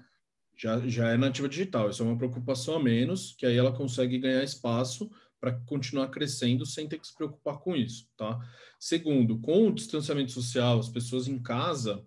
já, 0.57 0.89
já 0.89 1.09
é 1.11 1.17
nativa 1.19 1.49
digital. 1.49 1.91
Isso 1.91 2.03
é 2.03 2.07
uma 2.07 2.17
preocupação 2.17 2.77
a 2.77 2.83
menos 2.83 3.35
que 3.37 3.45
aí 3.45 3.57
ela 3.57 3.73
consegue 3.73 4.19
ganhar 4.19 4.43
espaço 4.43 5.11
para 5.39 5.53
continuar 5.67 6.09
crescendo 6.09 6.65
sem 6.65 6.89
ter 6.89 6.99
que 6.99 7.07
se 7.07 7.15
preocupar 7.15 7.59
com 7.59 7.77
isso, 7.77 8.09
tá? 8.17 8.39
Segundo, 8.79 9.39
com 9.41 9.67
o 9.67 9.75
distanciamento 9.75 10.31
social, 10.31 10.79
as 10.79 10.89
pessoas 10.89 11.27
em 11.29 11.39
casa 11.39 12.03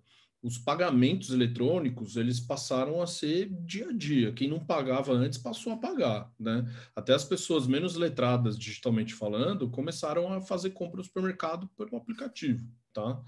os 0.45 0.59
pagamentos 0.59 1.31
eletrônicos 1.31 2.15
eles 2.17 2.39
passaram 2.39 3.01
a 3.01 3.07
ser 3.07 3.49
dia 3.65 3.89
a 3.89 3.91
dia. 3.91 4.31
Quem 4.31 4.47
não 4.47 4.59
pagava 4.59 5.11
antes 5.11 5.39
passou 5.39 5.73
a 5.73 5.77
pagar, 5.77 6.31
né? 6.39 6.63
Até 6.95 7.15
as 7.15 7.23
pessoas 7.23 7.65
menos 7.65 7.95
letradas 7.95 8.55
digitalmente 8.55 9.15
falando 9.15 9.67
começaram 9.71 10.31
a 10.31 10.39
fazer 10.39 10.69
compra 10.69 10.97
no 10.97 11.03
supermercado 11.03 11.67
pelo 11.75 11.97
aplicativo, 11.97 12.63
tá? 12.93 13.19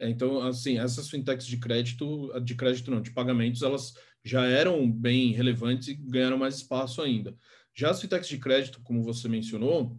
É, 0.00 0.10
então, 0.10 0.42
assim, 0.42 0.76
essas 0.76 1.08
fintechs 1.08 1.46
de 1.46 1.58
crédito, 1.58 2.32
de 2.40 2.56
crédito 2.56 2.90
não, 2.90 3.00
de 3.00 3.12
pagamentos, 3.12 3.62
elas 3.62 3.94
já 4.24 4.44
eram 4.44 4.90
bem 4.90 5.30
relevantes 5.30 5.86
e 5.86 5.94
ganharam 5.94 6.38
mais 6.38 6.56
espaço 6.56 7.00
ainda. 7.00 7.36
Já 7.72 7.90
as 7.90 8.00
fintechs 8.00 8.28
de 8.28 8.38
crédito, 8.38 8.80
como 8.82 9.00
você 9.00 9.28
mencionou, 9.28 9.96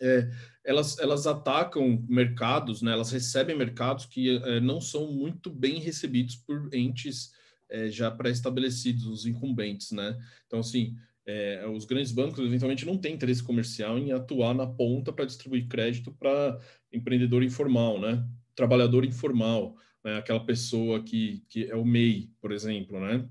é, 0.00 0.30
elas, 0.64 0.98
elas 0.98 1.26
atacam 1.26 2.04
mercados, 2.08 2.82
né? 2.82 2.92
elas 2.92 3.10
recebem 3.10 3.56
mercados 3.56 4.06
que 4.06 4.36
é, 4.36 4.60
não 4.60 4.80
são 4.80 5.12
muito 5.12 5.50
bem 5.50 5.80
recebidos 5.80 6.36
por 6.36 6.68
entes 6.72 7.32
é, 7.68 7.90
já 7.90 8.10
pré-estabelecidos, 8.10 9.06
os 9.06 9.26
incumbentes. 9.26 9.90
Né? 9.92 10.16
Então, 10.46 10.60
assim, 10.60 10.96
é, 11.26 11.66
os 11.68 11.84
grandes 11.84 12.12
bancos 12.12 12.38
eventualmente 12.38 12.86
não 12.86 12.96
têm 12.96 13.14
interesse 13.14 13.42
comercial 13.42 13.98
em 13.98 14.12
atuar 14.12 14.54
na 14.54 14.66
ponta 14.66 15.12
para 15.12 15.24
distribuir 15.24 15.68
crédito 15.68 16.12
para 16.12 16.58
empreendedor 16.92 17.42
informal, 17.42 18.00
né? 18.00 18.24
trabalhador 18.54 19.04
informal, 19.04 19.76
né? 20.04 20.16
aquela 20.16 20.44
pessoa 20.44 21.02
que, 21.02 21.42
que 21.48 21.64
é 21.64 21.76
o 21.76 21.84
MEI, 21.84 22.30
por 22.40 22.52
exemplo. 22.52 22.98
Né? 23.00 23.28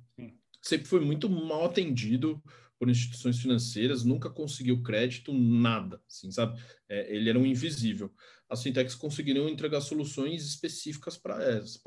Sempre 0.62 0.88
foi 0.88 0.99
muito 0.99 1.30
mal 1.30 1.65
atendido 1.65 2.41
por 2.80 2.90
instituições 2.90 3.40
financeiras, 3.40 4.04
nunca 4.04 4.30
conseguiu 4.30 4.84
crédito, 4.84 5.34
nada, 5.34 6.02
assim, 6.08 6.32
sabe? 6.32 6.62
É, 6.88 7.16
ele 7.16 7.30
era 7.30 7.40
um 7.40 7.46
invisível. 7.46 8.13
As 8.50 8.63
fintechs 8.63 8.96
conseguiriam 8.96 9.50
entregar 9.50 9.82
soluções 9.82 10.46
específicas 10.46 11.18
para 11.18 11.42
essa, 11.44 11.80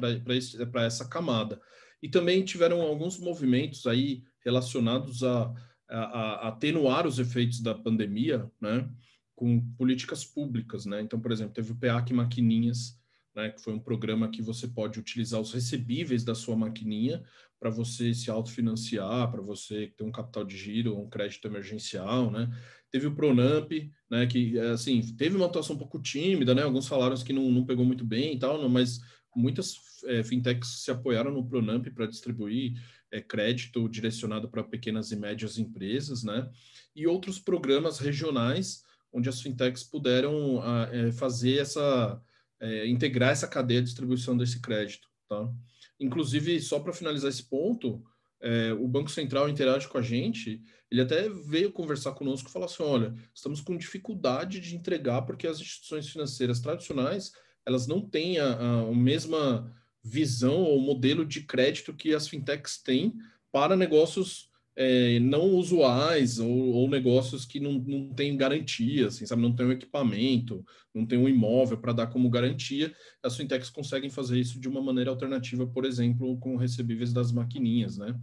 essa 0.85 1.09
camada. 1.09 1.61
E 2.03 2.09
também 2.09 2.45
tiveram 2.45 2.81
alguns 2.81 3.19
movimentos 3.19 3.87
aí 3.87 4.23
relacionados 4.45 5.23
a, 5.23 5.53
a, 5.89 5.99
a 5.99 6.49
atenuar 6.49 7.07
os 7.07 7.19
efeitos 7.19 7.61
da 7.61 7.75
pandemia, 7.75 8.51
né? 8.61 8.89
Com 9.35 9.61
políticas 9.77 10.25
públicas, 10.25 10.85
né? 10.85 11.01
Então, 11.01 11.21
por 11.21 11.33
exemplo, 11.33 11.55
teve 11.55 11.73
o 11.73 11.77
PEAC 11.77 12.13
Maquininhas, 12.13 13.01
né, 13.35 13.51
que 13.51 13.63
foi 13.63 13.73
um 13.73 13.79
programa 13.79 14.29
que 14.29 14.43
você 14.43 14.67
pode 14.67 14.99
utilizar 14.99 15.41
os 15.41 15.53
recebíveis 15.53 16.25
da 16.25 16.35
sua 16.35 16.57
maquininha 16.57 17.23
para 17.61 17.71
você 17.71 18.15
se 18.15 18.31
autofinanciar, 18.31 19.31
para 19.31 19.43
você 19.43 19.93
ter 19.95 20.03
um 20.03 20.11
capital 20.11 20.45
de 20.45 20.57
giro, 20.57 20.99
um 20.99 21.09
crédito 21.09 21.47
emergencial, 21.47 22.31
né? 22.31 22.51
Teve 22.91 23.07
o 23.07 23.15
Pronamp, 23.15 23.71
né, 24.11 24.27
que, 24.27 24.59
assim, 24.59 25.01
teve 25.15 25.37
uma 25.37 25.47
atuação 25.47 25.77
um 25.77 25.79
pouco 25.79 26.01
tímida, 26.01 26.55
né? 26.55 26.63
Alguns 26.63 26.89
falaram 26.89 27.15
que 27.17 27.35
não, 27.35 27.51
não 27.51 27.67
pegou 27.67 27.85
muito 27.85 28.05
bem 28.05 28.35
e 28.35 28.39
tal, 28.39 28.67
mas 28.69 28.99
muitas 29.37 29.77
é, 30.07 30.25
fintechs 30.25 30.83
se 30.83 30.91
apoiaram 30.91 31.31
no 31.31 31.47
Pronamp 31.47 31.87
para 31.95 32.07
distribuir 32.07 32.73
é, 33.13 33.21
crédito 33.21 33.89
direcionado 33.89 34.49
para 34.49 34.65
pequenas 34.65 35.13
e 35.13 35.17
médias 35.17 35.59
empresas, 35.59 36.25
né? 36.25 36.51
E 36.97 37.07
outros 37.07 37.39
programas 37.39 37.99
regionais 37.99 38.83
onde 39.13 39.29
as 39.29 39.41
fintechs 39.41 39.83
puderam 39.85 40.63
a, 40.63 40.89
é, 40.93 41.13
fazer 41.13 41.59
essa, 41.59 42.21
é, 42.61 42.87
integrar 42.87 43.31
essa 43.31 43.49
cadeia 43.49 43.81
de 43.81 43.87
distribuição 43.87 44.37
desse 44.37 44.61
crédito, 44.61 45.09
tá? 45.29 45.53
Inclusive, 46.01 46.61
só 46.61 46.81
para 46.81 46.93
finalizar 46.93 47.31
esse 47.31 47.45
ponto, 47.45 48.03
é, 48.41 48.73
o 48.73 48.89
Banco 48.89 49.11
Central 49.11 49.49
interage 49.49 49.87
com 49.87 49.99
a 49.99 50.03
gente, 50.03 50.63
ele 50.91 51.03
até 51.03 51.29
veio 51.29 51.71
conversar 51.71 52.13
conosco 52.13 52.49
e 52.49 52.53
falar 52.53 52.65
assim, 52.65 52.83
olha, 52.83 53.15
estamos 53.35 53.61
com 53.61 53.77
dificuldade 53.77 54.59
de 54.61 54.75
entregar 54.75 55.23
porque 55.23 55.47
as 55.47 55.61
instituições 55.61 56.09
financeiras 56.09 56.59
tradicionais, 56.59 57.33
elas 57.67 57.87
não 57.87 58.01
têm 58.01 58.39
a, 58.39 58.55
a 58.55 58.95
mesma 58.95 59.73
visão 60.03 60.63
ou 60.63 60.81
modelo 60.81 61.25
de 61.25 61.43
crédito 61.43 61.95
que 61.95 62.15
as 62.15 62.27
fintechs 62.27 62.79
têm 62.83 63.15
para 63.53 63.77
negócios 63.77 64.50
é, 64.77 65.19
não 65.21 65.51
usuais 65.51 66.39
ou, 66.39 66.49
ou, 66.49 66.89
negócios 66.89 67.45
que 67.45 67.61
não, 67.61 67.73
não 67.73 68.13
têm 68.15 68.37
garantia, 68.37 69.09
assim, 69.09 69.27
sabe? 69.27 69.43
Não 69.43 69.55
tem 69.55 69.67
um 69.67 69.73
equipamento, 69.73 70.65
não 70.95 71.05
tem 71.05 71.19
um 71.19 71.29
imóvel 71.29 71.79
para 71.79 71.93
dar 71.93 72.07
como 72.07 72.31
garantia. 72.31 72.95
As 73.23 73.37
fintechs 73.37 73.71
conseguem 73.71 74.11
fazer 74.11 74.39
isso 74.39 74.61
de 74.61 74.69
uma 74.69 74.83
maneira 74.83 75.11
alternativa, 75.11 75.67
por 75.67 75.85
exemplo, 75.85 76.39
com 76.39 76.57
recebíveis 76.57 77.13
das 77.13 77.33
maquininhas, 77.33 77.99
né? 77.99 78.19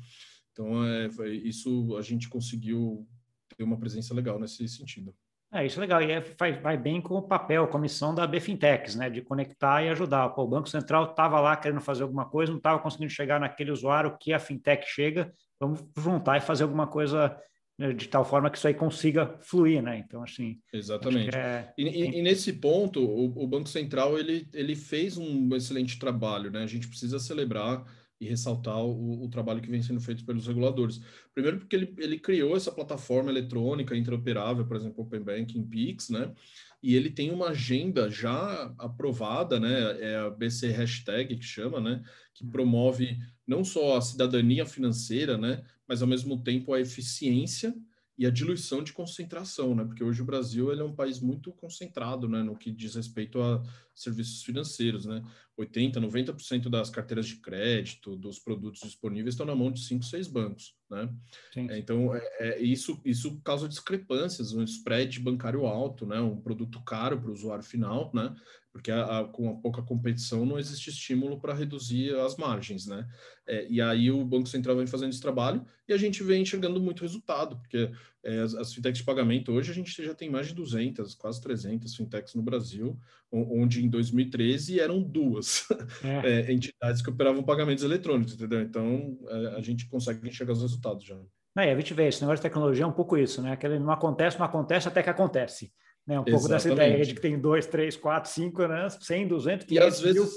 Então, 0.52 0.84
é, 0.84 1.10
isso 1.44 1.96
a 1.98 2.02
gente 2.02 2.28
conseguiu 2.30 3.08
ter 3.56 3.64
uma 3.64 3.78
presença 3.78 4.14
legal 4.14 4.40
nesse 4.40 4.68
sentido. 4.68 5.14
É, 5.54 5.66
isso 5.66 5.80
é 5.80 5.82
legal, 5.82 6.02
e 6.02 6.12
é, 6.12 6.20
vai, 6.20 6.60
vai, 6.60 6.78
bem 6.78 7.02
com 7.02 7.16
o 7.16 7.22
papel, 7.22 7.68
com 7.68 7.78
a 7.78 7.82
missão 7.82 8.14
da 8.14 8.28
Bfintex, 8.28 8.96
né, 8.96 9.10
de 9.10 9.22
conectar 9.22 9.82
e 9.82 9.90
ajudar. 9.90 10.30
Pô, 10.30 10.44
o 10.44 10.48
Banco 10.48 10.68
Central 10.68 11.12
estava 11.12 11.40
lá 11.40 11.56
querendo 11.56 11.80
fazer 11.80 12.04
alguma 12.04 12.26
coisa, 12.26 12.52
não 12.52 12.58
estava 12.58 12.80
conseguindo 12.80 13.12
chegar 13.12 13.40
naquele 13.40 13.72
usuário 13.72 14.18
que 14.20 14.34
a 14.34 14.40
fintech 14.40 14.86
chega, 14.86 15.32
vamos 15.58 15.84
juntar 15.98 16.38
e 16.38 16.42
fazer 16.42 16.64
alguma 16.64 16.86
coisa 16.86 17.38
né, 17.80 17.94
de 17.94 18.08
tal 18.10 18.26
forma 18.26 18.50
que 18.50 18.58
isso 18.58 18.68
aí 18.68 18.74
consiga 18.74 19.38
fluir, 19.40 19.82
né? 19.82 20.00
Então, 20.00 20.24
assim... 20.24 20.60
Exatamente. 20.74 21.38
É... 21.38 21.72
E, 21.78 21.84
e, 21.84 22.20
e, 22.20 22.22
nesse 22.22 22.52
ponto, 22.54 23.00
o, 23.00 23.44
o, 23.44 23.48
Banco 23.48 23.70
Central, 23.70 24.18
ele, 24.18 24.50
ele 24.54 24.76
fez 24.76 25.18
um 25.18 25.56
excelente 25.56 26.00
trabalho, 26.00 26.52
né? 26.52 26.64
A 26.64 26.68
gente 26.68 26.88
precisa 26.88 27.20
celebrar 27.20 27.86
e 28.20 28.26
ressaltar 28.26 28.84
o, 28.84 29.24
o, 29.24 29.30
trabalho 29.30 29.62
que 29.62 29.70
vem 29.70 29.82
sendo 29.82 30.02
feito 30.02 30.26
pelos 30.26 30.48
reguladores. 30.48 31.00
Primeiro, 31.34 31.60
porque 31.60 31.76
ele, 31.76 31.94
ele 32.00 32.20
criou 32.20 32.56
essa 32.56 32.72
plataforma 32.72 33.30
eletrônica 33.30 33.96
interoperável, 33.96 34.66
por 34.66 34.76
exemplo, 34.76 35.04
Open 35.04 35.22
Banking 35.22 35.64
Pix, 35.64 36.10
né? 36.10 36.34
E 36.82 36.96
ele 36.96 37.10
tem 37.10 37.32
uma 37.32 37.50
agenda 37.50 38.10
já 38.10 38.74
aprovada, 38.78 39.60
né? 39.60 40.00
É 40.00 40.18
a 40.18 40.30
BC 40.30 40.70
Hashtag 40.70 41.36
que 41.36 41.44
chama, 41.44 41.80
né? 41.80 42.04
Que 42.34 42.46
promove 42.46 43.18
não 43.46 43.64
só 43.64 43.98
a 43.98 44.02
cidadania 44.02 44.66
financeira, 44.66 45.38
né? 45.38 45.64
Mas 45.88 46.02
ao 46.02 46.08
mesmo 46.08 46.42
tempo 46.44 46.74
a 46.74 46.82
eficiência 46.82 47.74
e 48.18 48.26
a 48.26 48.32
diluição 48.32 48.84
de 48.84 48.94
concentração, 48.94 49.76
né? 49.76 49.86
Porque 49.86 50.04
hoje 50.04 50.22
o 50.22 50.26
Brasil 50.26 50.72
ele 50.72 50.82
é 50.82 50.84
um 50.84 50.96
país 50.96 51.20
muito 51.20 51.52
concentrado, 51.52 52.28
né? 52.28 52.42
No 52.42 52.58
que 52.58 52.72
diz 52.72 52.96
respeito 52.96 53.40
a 53.40 53.64
serviços 53.98 54.44
financeiros, 54.44 55.06
né? 55.06 55.24
80, 55.58 56.00
90% 56.00 56.70
das 56.70 56.90
carteiras 56.90 57.26
de 57.26 57.38
crédito, 57.38 58.16
dos 58.16 58.38
produtos 58.38 58.82
disponíveis 58.82 59.34
estão 59.34 59.46
na 59.46 59.56
mão 59.56 59.72
de 59.72 59.80
cinco, 59.80 60.06
seis 60.06 60.28
bancos, 60.28 60.76
né? 60.90 61.10
É, 61.56 61.80
então, 61.80 62.16
é, 62.16 62.22
é, 62.40 62.62
isso, 62.62 63.02
isso 63.04 63.42
causa 63.44 63.68
discrepâncias, 63.68 64.54
um 64.54 64.64
spread 64.64 65.20
bancário 65.20 65.66
alto, 65.66 66.06
né? 66.06 66.20
Um 66.20 66.40
produto 66.40 66.80
caro 66.84 67.20
para 67.20 67.30
o 67.30 67.34
usuário 67.34 67.64
final, 67.64 68.12
né? 68.14 68.36
porque 68.78 68.92
a, 68.92 69.22
a, 69.22 69.26
com 69.26 69.50
a 69.50 69.56
pouca 69.56 69.82
competição 69.82 70.46
não 70.46 70.60
existe 70.60 70.92
estímulo 70.92 71.40
para 71.40 71.54
reduzir 71.54 72.16
as 72.20 72.38
margens, 72.38 72.86
né? 72.86 73.08
É, 73.48 73.66
e 73.68 73.82
aí 73.82 74.12
o 74.12 74.24
Banco 74.24 74.48
Central 74.48 74.78
vem 74.78 74.86
fazendo 74.86 75.10
esse 75.10 75.20
trabalho 75.20 75.66
e 75.88 75.94
a 75.94 75.98
gente 75.98 76.22
vem 76.22 76.44
enxergando 76.44 76.80
muito 76.80 77.02
resultado, 77.02 77.58
porque 77.58 77.92
é, 78.28 78.42
as, 78.42 78.54
as, 78.54 78.74
fintechs 78.74 79.00
de 79.00 79.06
pagamento 79.06 79.54
hoje 79.54 79.72
a 79.72 79.74
gente 79.74 80.04
já 80.04 80.13
tem 80.13 80.30
mais 80.30 80.48
de 80.48 80.54
200, 80.54 81.16
quase 81.16 81.42
300 81.42 81.96
fintechs 81.96 82.36
no 82.36 82.42
Brasil, 82.42 83.00
onde 83.32 83.86
em 83.86 83.90
2013 83.90 84.80
eram 84.80 85.02
duas 85.02 85.66
é. 86.04 86.42
é. 86.52 86.52
entidades 86.52 87.02
que 87.02 87.10
operavam 87.10 87.42
pagamentos 87.42 87.84
eletrônicos, 87.84 88.34
entendeu? 88.34 88.62
Então 88.62 89.18
é, 89.30 89.56
a 89.58 89.62
gente 89.62 89.88
consegue 89.88 90.28
enxergar 90.28 90.54
os 90.54 90.62
resultados 90.62 91.06
já. 91.06 91.18
É, 91.58 91.72
a 91.72 91.76
gente 91.76 91.94
vê, 91.94 92.08
esse 92.08 92.22
negócio 92.22 92.38
de 92.38 92.50
tecnologia 92.50 92.84
é 92.84 92.88
um 92.88 92.92
pouco 92.92 93.18
isso, 93.18 93.42
né? 93.42 93.54
Aquele 93.54 93.80
não 93.80 93.92
acontece, 93.92 94.38
não 94.38 94.46
acontece 94.46 94.88
até 94.88 95.02
que 95.02 95.10
acontece. 95.10 95.72
Né? 96.06 96.20
Um 96.20 96.24
pouco 96.24 96.40
Exatamente. 96.40 96.63
dessa 96.63 96.74
ideia 96.74 97.06
de 97.06 97.16
que 97.16 97.22
tem 97.22 97.40
dois, 97.40 97.66
três, 97.66 97.96
quatro, 97.98 98.30
cinco, 98.30 98.68
né? 98.68 98.88
100, 98.90 99.28
200, 99.28 99.66
500 99.66 99.72
e 99.72 99.80
às 99.80 100.00
vezes, 100.00 100.22
mil. 100.22 100.32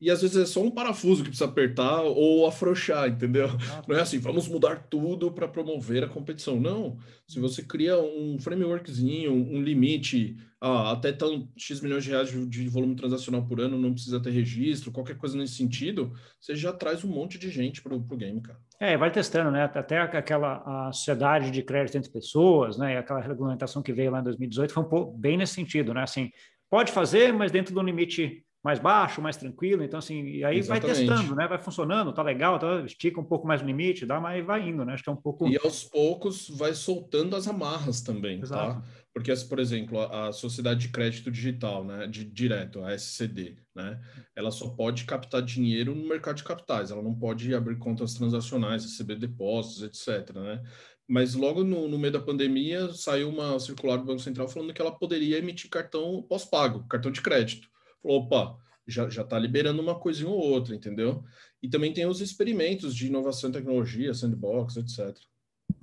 E 0.00 0.10
às 0.10 0.22
vezes 0.22 0.36
é 0.36 0.46
só 0.46 0.62
um 0.62 0.70
parafuso 0.70 1.22
que 1.22 1.28
precisa 1.28 1.44
apertar 1.44 2.00
ou 2.02 2.46
afrouxar, 2.46 3.08
entendeu? 3.08 3.48
Ah, 3.70 3.82
Não 3.86 3.96
é 3.96 4.00
assim, 4.00 4.18
vamos 4.18 4.48
mudar 4.48 4.86
tudo 4.88 5.30
para 5.30 5.46
promover 5.46 6.02
a 6.02 6.08
competição. 6.08 6.58
Não. 6.58 6.96
Se 7.28 7.38
uhum. 7.38 7.46
você 7.46 7.62
cria 7.62 7.98
um 7.98 8.38
frameworkzinho, 8.40 9.30
um 9.30 9.60
limite, 9.60 10.38
ah, 10.58 10.92
até 10.92 11.12
tão 11.12 11.46
X 11.54 11.82
milhões 11.82 12.04
de 12.04 12.10
reais 12.10 12.30
de 12.30 12.68
volume 12.68 12.96
transacional 12.96 13.44
por 13.44 13.60
ano, 13.60 13.78
não 13.78 13.92
precisa 13.92 14.18
ter 14.18 14.30
registro, 14.30 14.90
qualquer 14.90 15.18
coisa 15.18 15.36
nesse 15.36 15.54
sentido, 15.54 16.12
você 16.40 16.54
já 16.54 16.72
traz 16.72 17.04
um 17.04 17.08
monte 17.08 17.38
de 17.38 17.50
gente 17.50 17.82
para 17.82 17.94
o 17.94 18.00
game, 18.16 18.40
cara. 18.40 18.58
É, 18.80 18.96
vai 18.96 19.10
testando, 19.10 19.50
né? 19.50 19.64
Até 19.64 19.98
aquela 19.98 20.62
a 20.88 20.92
sociedade 20.92 21.50
de 21.50 21.62
crédito 21.62 21.98
entre 21.98 22.10
pessoas, 22.10 22.78
né? 22.78 22.96
Aquela 22.96 23.20
regulamentação 23.20 23.82
que 23.82 23.92
veio 23.92 24.10
lá 24.10 24.20
em 24.20 24.24
2018 24.24 24.72
foi 24.72 24.82
um 24.82 24.88
pouco 24.88 25.16
bem 25.18 25.36
nesse 25.36 25.52
sentido, 25.52 25.92
né? 25.92 26.02
Assim, 26.02 26.30
pode 26.70 26.90
fazer, 26.90 27.34
mas 27.34 27.52
dentro 27.52 27.74
do 27.74 27.82
limite 27.82 28.42
mais 28.62 28.78
baixo, 28.78 29.22
mais 29.22 29.36
tranquilo. 29.36 29.82
Então, 29.82 29.98
assim, 29.98 30.22
e 30.22 30.44
aí 30.44 30.58
Exatamente. 30.58 31.06
vai 31.06 31.16
testando, 31.16 31.34
né? 31.34 31.48
Vai 31.48 31.58
funcionando, 31.58 32.12
tá 32.12 32.22
legal, 32.22 32.58
tá, 32.58 32.82
estica 32.84 33.20
um 33.20 33.24
pouco 33.24 33.46
mais 33.46 33.62
o 33.62 33.64
limite, 33.64 34.04
dá, 34.04 34.20
mas 34.20 34.44
vai 34.44 34.68
indo, 34.68 34.84
né? 34.84 34.92
Acho 34.92 35.02
que 35.02 35.08
é 35.08 35.12
um 35.12 35.16
pouco. 35.16 35.48
E 35.48 35.58
aos 35.58 35.84
poucos 35.84 36.48
vai 36.50 36.74
soltando 36.74 37.34
as 37.34 37.48
amarras 37.48 38.02
também, 38.02 38.38
tá? 38.40 38.44
Exato. 38.44 38.80
tá? 38.80 38.82
Porque, 39.12 39.34
por 39.48 39.58
exemplo, 39.58 39.98
a, 39.98 40.28
a, 40.28 40.32
Sociedade 40.32 40.80
de 40.80 40.88
Crédito 40.90 41.30
Digital, 41.30 41.84
né? 41.84 42.06
De 42.06 42.24
direto, 42.24 42.84
a 42.84 42.94
SCD, 42.94 43.56
né? 43.74 43.98
Ela 44.36 44.50
só 44.50 44.68
pode 44.68 45.04
captar 45.04 45.42
dinheiro 45.42 45.94
no 45.94 46.06
mercado 46.06 46.36
de 46.36 46.44
capitais, 46.44 46.90
ela 46.90 47.02
não 47.02 47.14
pode 47.14 47.54
abrir 47.54 47.76
contas 47.76 48.14
transacionais, 48.14 48.84
receber 48.84 49.16
depósitos, 49.16 49.82
etc. 49.82 50.36
Né? 50.36 50.62
Mas 51.08 51.34
logo 51.34 51.64
no, 51.64 51.88
no 51.88 51.98
meio 51.98 52.12
da 52.12 52.20
pandemia 52.20 52.92
saiu 52.92 53.30
uma 53.30 53.58
circular 53.58 53.96
do 53.96 54.04
Banco 54.04 54.20
Central 54.20 54.46
falando 54.48 54.72
que 54.72 54.80
ela 54.80 54.92
poderia 54.92 55.38
emitir 55.38 55.68
cartão 55.68 56.24
pós-pago, 56.28 56.86
cartão 56.86 57.10
de 57.10 57.20
crédito 57.20 57.68
opa, 58.02 58.56
já 58.86 59.06
está 59.06 59.38
liberando 59.38 59.80
uma 59.80 59.98
coisinha 59.98 60.28
ou 60.28 60.38
outra, 60.38 60.74
entendeu? 60.74 61.24
E 61.62 61.68
também 61.68 61.92
tem 61.92 62.06
os 62.06 62.20
experimentos 62.20 62.94
de 62.94 63.06
inovação 63.06 63.50
e 63.50 63.52
tecnologia, 63.52 64.14
sandbox, 64.14 64.76
etc. 64.76 65.16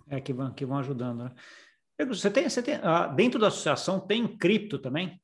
É, 0.09 0.19
que 0.19 0.33
vão, 0.33 0.53
que 0.53 0.65
vão 0.65 0.77
ajudando, 0.77 1.23
né? 1.23 1.35
Você 2.07 2.29
tem, 2.29 2.47
você 2.47 2.61
tem, 2.61 2.75
ah, 2.75 3.07
dentro 3.07 3.39
da 3.39 3.47
associação 3.47 3.99
tem 3.99 4.27
cripto 4.27 4.77
também? 4.77 5.19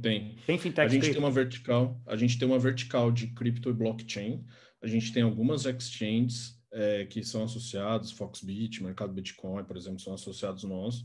Tem. 0.00 0.36
Tem 0.46 0.58
fintech 0.58 0.86
A 0.86 0.88
gente 0.88 1.02
cripto. 1.02 1.18
tem 1.18 1.24
uma 1.24 1.30
vertical, 1.30 2.00
a 2.06 2.16
gente 2.16 2.38
tem 2.38 2.46
uma 2.46 2.58
vertical 2.58 3.10
de 3.10 3.28
cripto 3.28 3.70
e 3.70 3.72
blockchain. 3.72 4.44
A 4.82 4.86
gente 4.86 5.12
tem 5.12 5.22
algumas 5.22 5.64
exchanges 5.64 6.60
é, 6.72 7.06
que 7.06 7.22
são 7.24 7.44
associados, 7.44 8.12
Foxbit, 8.12 8.82
Mercado 8.82 9.12
Bitcoin, 9.12 9.64
por 9.64 9.76
exemplo, 9.76 9.98
são 9.98 10.14
associados 10.14 10.62
nossos 10.64 11.04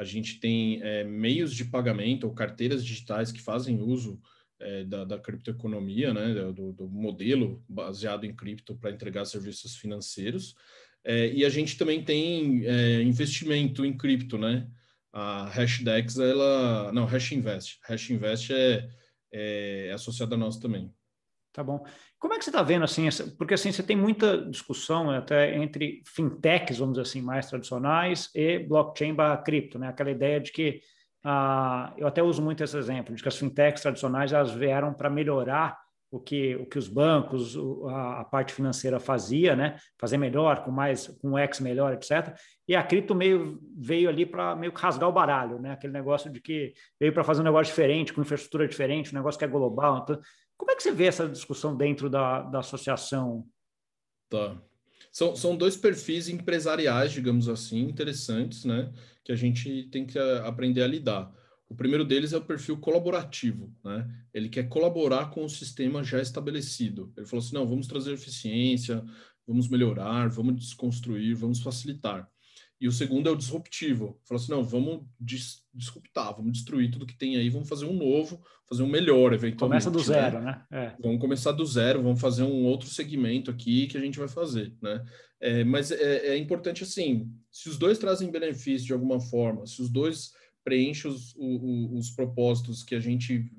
a 0.00 0.04
gente 0.04 0.40
tem 0.40 0.82
é, 0.82 1.04
meios 1.04 1.54
de 1.54 1.62
pagamento 1.62 2.24
ou 2.24 2.32
carteiras 2.32 2.82
digitais 2.82 3.30
que 3.30 3.42
fazem 3.42 3.82
uso 3.82 4.18
é, 4.58 4.82
da, 4.84 5.04
da, 5.04 5.18
criptoeconomia, 5.18 6.14
né, 6.14 6.32
do, 6.54 6.72
do, 6.72 6.88
modelo 6.88 7.62
baseado 7.68 8.24
em 8.24 8.34
cripto 8.34 8.74
para 8.74 8.90
entregar 8.90 9.26
serviços 9.26 9.76
financeiros. 9.76 10.54
É, 11.04 11.30
e 11.30 11.44
a 11.44 11.50
gente 11.50 11.76
também 11.76 12.02
tem 12.02 12.64
é, 12.64 13.02
investimento 13.02 13.84
em 13.84 13.94
cripto, 13.94 14.38
né? 14.38 14.66
A 15.12 15.44
Hashdex, 15.50 16.18
ela... 16.18 16.90
Não, 16.92 17.04
Hash 17.04 17.32
Invest. 17.32 17.78
Hash 17.82 18.08
Invest 18.08 18.54
é, 18.54 18.88
é 19.30 19.92
associada 19.92 20.34
a 20.34 20.38
nós 20.38 20.56
também. 20.56 20.90
Tá 21.52 21.64
bom. 21.64 21.84
Como 22.18 22.32
é 22.32 22.38
que 22.38 22.44
você 22.44 22.50
está 22.50 22.62
vendo 22.62 22.84
assim? 22.84 23.08
Porque 23.36 23.54
assim 23.54 23.72
você 23.72 23.82
tem 23.82 23.96
muita 23.96 24.48
discussão 24.48 25.10
até 25.10 25.56
entre 25.56 26.02
fintechs, 26.06 26.78
vamos 26.78 26.94
dizer 26.94 27.08
assim, 27.08 27.20
mais 27.20 27.46
tradicionais 27.48 28.30
e 28.34 28.60
blockchain 28.60 29.14
barra 29.14 29.38
cripto, 29.38 29.78
né? 29.78 29.88
Aquela 29.88 30.10
ideia 30.10 30.40
de 30.40 30.52
que 30.52 30.80
ah, 31.24 31.92
eu 31.98 32.06
até 32.06 32.22
uso 32.22 32.40
muito 32.40 32.62
esse 32.62 32.76
exemplo 32.76 33.14
de 33.14 33.22
que 33.22 33.28
as 33.28 33.36
fintechs 33.36 33.82
tradicionais 33.82 34.32
elas 34.32 34.52
vieram 34.52 34.94
para 34.94 35.10
melhorar 35.10 35.76
o 36.10 36.18
que, 36.18 36.56
o 36.56 36.66
que 36.66 36.78
os 36.78 36.88
bancos, 36.88 37.56
a, 37.88 38.20
a, 38.20 38.24
parte 38.24 38.52
financeira 38.52 38.98
fazia, 38.98 39.54
né? 39.54 39.76
Fazer 39.98 40.18
melhor, 40.18 40.64
com 40.64 40.70
mais, 40.70 41.06
com 41.06 41.38
X 41.38 41.60
melhor, 41.60 41.92
etc. 41.92 42.36
E 42.66 42.74
a 42.74 42.82
cripto 42.82 43.14
meio 43.14 43.60
veio 43.76 44.08
ali 44.08 44.26
para 44.26 44.56
meio 44.56 44.72
que 44.72 44.80
rasgar 44.80 45.08
o 45.08 45.12
baralho, 45.12 45.60
né? 45.60 45.72
Aquele 45.72 45.92
negócio 45.92 46.30
de 46.30 46.40
que 46.40 46.72
veio 46.98 47.12
para 47.12 47.22
fazer 47.22 47.42
um 47.42 47.44
negócio 47.44 47.70
diferente, 47.70 48.12
com 48.12 48.20
infraestrutura 48.20 48.66
diferente, 48.66 49.12
um 49.12 49.18
negócio 49.18 49.38
que 49.38 49.44
é 49.44 49.48
global. 49.48 50.00
Então, 50.02 50.20
como 50.60 50.70
é 50.72 50.76
que 50.76 50.82
você 50.82 50.92
vê 50.92 51.06
essa 51.06 51.26
discussão 51.26 51.74
dentro 51.74 52.10
da, 52.10 52.42
da 52.42 52.58
associação? 52.58 53.48
Tá. 54.28 54.60
São, 55.10 55.34
são 55.34 55.56
dois 55.56 55.74
perfis 55.74 56.28
empresariais, 56.28 57.12
digamos 57.12 57.48
assim, 57.48 57.78
interessantes, 57.80 58.66
né? 58.66 58.92
Que 59.24 59.32
a 59.32 59.36
gente 59.36 59.84
tem 59.84 60.06
que 60.06 60.18
eh, 60.18 60.42
aprender 60.44 60.82
a 60.82 60.86
lidar. 60.86 61.34
O 61.66 61.74
primeiro 61.74 62.04
deles 62.04 62.34
é 62.34 62.36
o 62.36 62.44
perfil 62.44 62.76
colaborativo, 62.76 63.74
né? 63.82 64.06
Ele 64.34 64.50
quer 64.50 64.68
colaborar 64.68 65.30
com 65.30 65.46
o 65.46 65.48
sistema 65.48 66.04
já 66.04 66.20
estabelecido. 66.20 67.10
Ele 67.16 67.24
falou 67.24 67.42
assim: 67.42 67.54
não, 67.54 67.66
vamos 67.66 67.86
trazer 67.86 68.12
eficiência, 68.12 69.02
vamos 69.46 69.66
melhorar, 69.66 70.28
vamos 70.28 70.56
desconstruir, 70.56 71.34
vamos 71.34 71.62
facilitar. 71.62 72.30
E 72.80 72.88
o 72.88 72.92
segundo 72.92 73.28
é 73.28 73.32
o 73.32 73.36
disruptivo. 73.36 74.18
Falou 74.24 74.42
assim, 74.42 74.50
não, 74.50 74.64
vamos 74.64 75.04
dis 75.20 75.62
disruptar, 75.74 76.34
vamos 76.34 76.52
destruir 76.52 76.90
tudo 76.90 77.06
que 77.06 77.16
tem 77.16 77.36
aí, 77.36 77.50
vamos 77.50 77.68
fazer 77.68 77.84
um 77.84 77.92
novo, 77.92 78.42
fazer 78.68 78.82
um 78.82 78.88
melhor, 78.88 79.34
eventualmente. 79.34 79.84
Começa 79.84 79.90
do 79.90 79.98
né? 79.98 80.04
zero, 80.04 80.40
né? 80.40 80.64
É. 80.70 80.96
Vamos 80.98 81.20
começar 81.20 81.52
do 81.52 81.66
zero, 81.66 82.02
vamos 82.02 82.20
fazer 82.20 82.42
um 82.42 82.64
outro 82.64 82.88
segmento 82.88 83.50
aqui 83.50 83.86
que 83.86 83.98
a 83.98 84.00
gente 84.00 84.18
vai 84.18 84.28
fazer, 84.28 84.74
né? 84.80 85.04
É, 85.38 85.62
mas 85.62 85.90
é, 85.90 86.28
é, 86.28 86.36
importante, 86.36 86.82
assim, 86.82 87.30
se 87.50 87.68
os 87.68 87.78
dois 87.78 87.98
trazem 87.98 88.30
benefício 88.30 88.86
de 88.86 88.92
alguma 88.92 89.20
forma, 89.20 89.66
se 89.66 89.80
os 89.82 89.90
dois 89.90 90.32
preenchem 90.64 91.10
os, 91.10 91.34
os, 91.36 91.92
os 91.92 92.10
propósitos 92.10 92.82
que 92.82 92.94
a 92.94 93.00
gente 93.00 93.50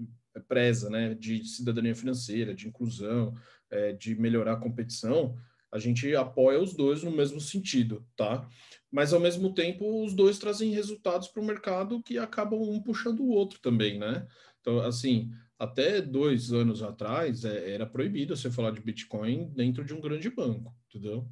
preza, 0.48 0.90
né, 0.90 1.14
de 1.14 1.44
cidadania 1.44 1.96
financeira, 1.96 2.54
de 2.54 2.68
inclusão, 2.68 3.34
é, 3.70 3.94
de 3.94 4.16
melhorar 4.16 4.54
a 4.54 4.60
competição, 4.60 5.36
a 5.72 5.80
gente 5.80 6.14
apoia 6.16 6.60
os 6.60 6.74
dois 6.74 7.04
no 7.04 7.12
mesmo 7.12 7.40
sentido, 7.40 8.06
tá? 8.16 8.48
Mas 8.92 9.14
ao 9.14 9.20
mesmo 9.20 9.54
tempo 9.54 10.04
os 10.04 10.14
dois 10.14 10.38
trazem 10.38 10.72
resultados 10.72 11.30
para 11.30 11.42
o 11.42 11.46
mercado 11.46 12.04
que 12.04 12.18
acabam 12.18 12.62
um 12.62 12.82
puxando 12.82 13.22
o 13.22 13.30
outro 13.30 13.60
também, 13.62 13.98
né? 13.98 14.28
Então, 14.60 14.80
assim, 14.80 15.32
até 15.58 16.02
dois 16.02 16.52
anos 16.52 16.84
atrás 16.84 17.46
é, 17.46 17.72
era 17.72 17.86
proibido 17.86 18.36
você 18.36 18.52
falar 18.52 18.72
de 18.72 18.82
Bitcoin 18.82 19.50
dentro 19.54 19.86
de 19.86 19.94
um 19.94 20.02
grande 20.02 20.30
banco, 20.30 20.76
entendeu? 20.90 21.28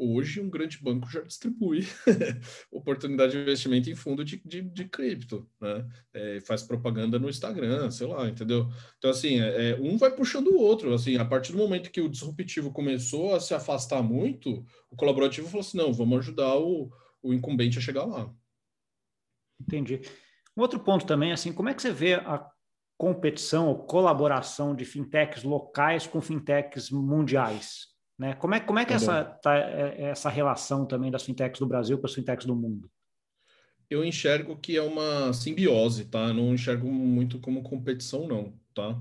Hoje 0.00 0.40
um 0.40 0.48
grande 0.48 0.78
banco 0.78 1.10
já 1.10 1.20
distribui 1.20 1.86
oportunidade 2.72 3.32
de 3.32 3.38
investimento 3.38 3.90
em 3.90 3.94
fundo 3.94 4.24
de, 4.24 4.40
de, 4.44 4.62
de 4.62 4.84
cripto, 4.86 5.46
né? 5.60 5.86
É, 6.14 6.40
faz 6.40 6.62
propaganda 6.62 7.18
no 7.18 7.28
Instagram, 7.28 7.90
sei 7.90 8.06
lá, 8.06 8.26
entendeu? 8.26 8.66
Então, 8.96 9.10
assim, 9.10 9.38
é, 9.38 9.72
é, 9.72 9.76
um 9.78 9.98
vai 9.98 10.10
puxando 10.10 10.48
o 10.48 10.58
outro. 10.58 10.94
Assim, 10.94 11.18
a 11.18 11.24
partir 11.24 11.52
do 11.52 11.58
momento 11.58 11.90
que 11.90 12.00
o 12.00 12.08
disruptivo 12.08 12.72
começou 12.72 13.34
a 13.34 13.40
se 13.40 13.52
afastar 13.52 14.02
muito, 14.02 14.64
o 14.90 14.96
colaborativo 14.96 15.48
falou 15.48 15.60
assim: 15.60 15.76
não, 15.76 15.92
vamos 15.92 16.20
ajudar 16.20 16.56
o, 16.56 16.90
o 17.22 17.34
incumbente 17.34 17.78
a 17.78 17.82
chegar 17.82 18.06
lá. 18.06 18.32
Entendi. 19.60 20.00
Um 20.56 20.62
outro 20.62 20.80
ponto 20.80 21.06
também, 21.06 21.32
assim, 21.32 21.52
como 21.52 21.68
é 21.68 21.74
que 21.74 21.82
você 21.82 21.92
vê 21.92 22.14
a 22.14 22.44
competição 22.96 23.68
ou 23.68 23.84
colaboração 23.84 24.74
de 24.74 24.84
fintechs 24.84 25.42
locais 25.42 26.06
com 26.06 26.20
fintechs 26.20 26.90
mundiais? 26.90 27.89
Né? 28.20 28.34
Como 28.34 28.54
é, 28.54 28.60
como 28.60 28.78
é 28.78 28.84
que 28.84 28.90
tá 28.90 28.96
essa, 28.96 29.24
tá, 29.24 29.56
é, 29.56 30.10
essa 30.10 30.28
relação 30.28 30.84
também 30.84 31.10
das 31.10 31.22
fintechs 31.22 31.58
do 31.58 31.66
Brasil 31.66 31.96
com 31.96 32.06
as 32.06 32.12
fintechs 32.12 32.44
do 32.44 32.54
mundo? 32.54 32.90
Eu 33.88 34.04
enxergo 34.04 34.58
que 34.58 34.76
é 34.76 34.82
uma 34.82 35.32
simbiose, 35.32 36.04
tá? 36.04 36.28
Eu 36.28 36.34
não 36.34 36.52
enxergo 36.52 36.92
muito 36.92 37.40
como 37.40 37.62
competição, 37.62 38.28
não, 38.28 38.52
tá? 38.74 39.00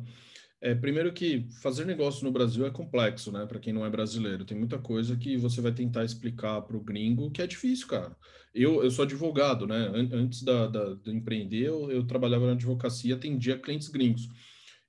É, 0.62 0.74
primeiro 0.74 1.12
que 1.12 1.46
fazer 1.62 1.86
negócio 1.86 2.24
no 2.24 2.32
Brasil 2.32 2.66
é 2.66 2.72
complexo, 2.72 3.30
né? 3.30 3.46
Para 3.46 3.60
quem 3.60 3.74
não 3.74 3.86
é 3.86 3.90
brasileiro, 3.90 4.46
tem 4.46 4.58
muita 4.58 4.80
coisa 4.80 5.18
que 5.18 5.36
você 5.36 5.60
vai 5.60 5.74
tentar 5.74 6.06
explicar 6.06 6.62
para 6.62 6.78
o 6.78 6.82
gringo 6.82 7.30
que 7.30 7.42
é 7.42 7.48
difícil, 7.48 7.88
cara. 7.88 8.16
Eu, 8.56 8.82
eu 8.82 8.90
sou 8.90 9.04
advogado, 9.04 9.68
né? 9.68 9.92
Antes 10.14 10.44
da, 10.44 10.66
da 10.68 10.94
de 10.94 11.12
empreender, 11.12 11.68
eu, 11.68 11.92
eu 11.92 12.08
trabalhava 12.08 12.46
na 12.46 12.54
advocacia, 12.54 13.16
atendia 13.16 13.60
clientes 13.60 13.90
gringos. 13.90 14.30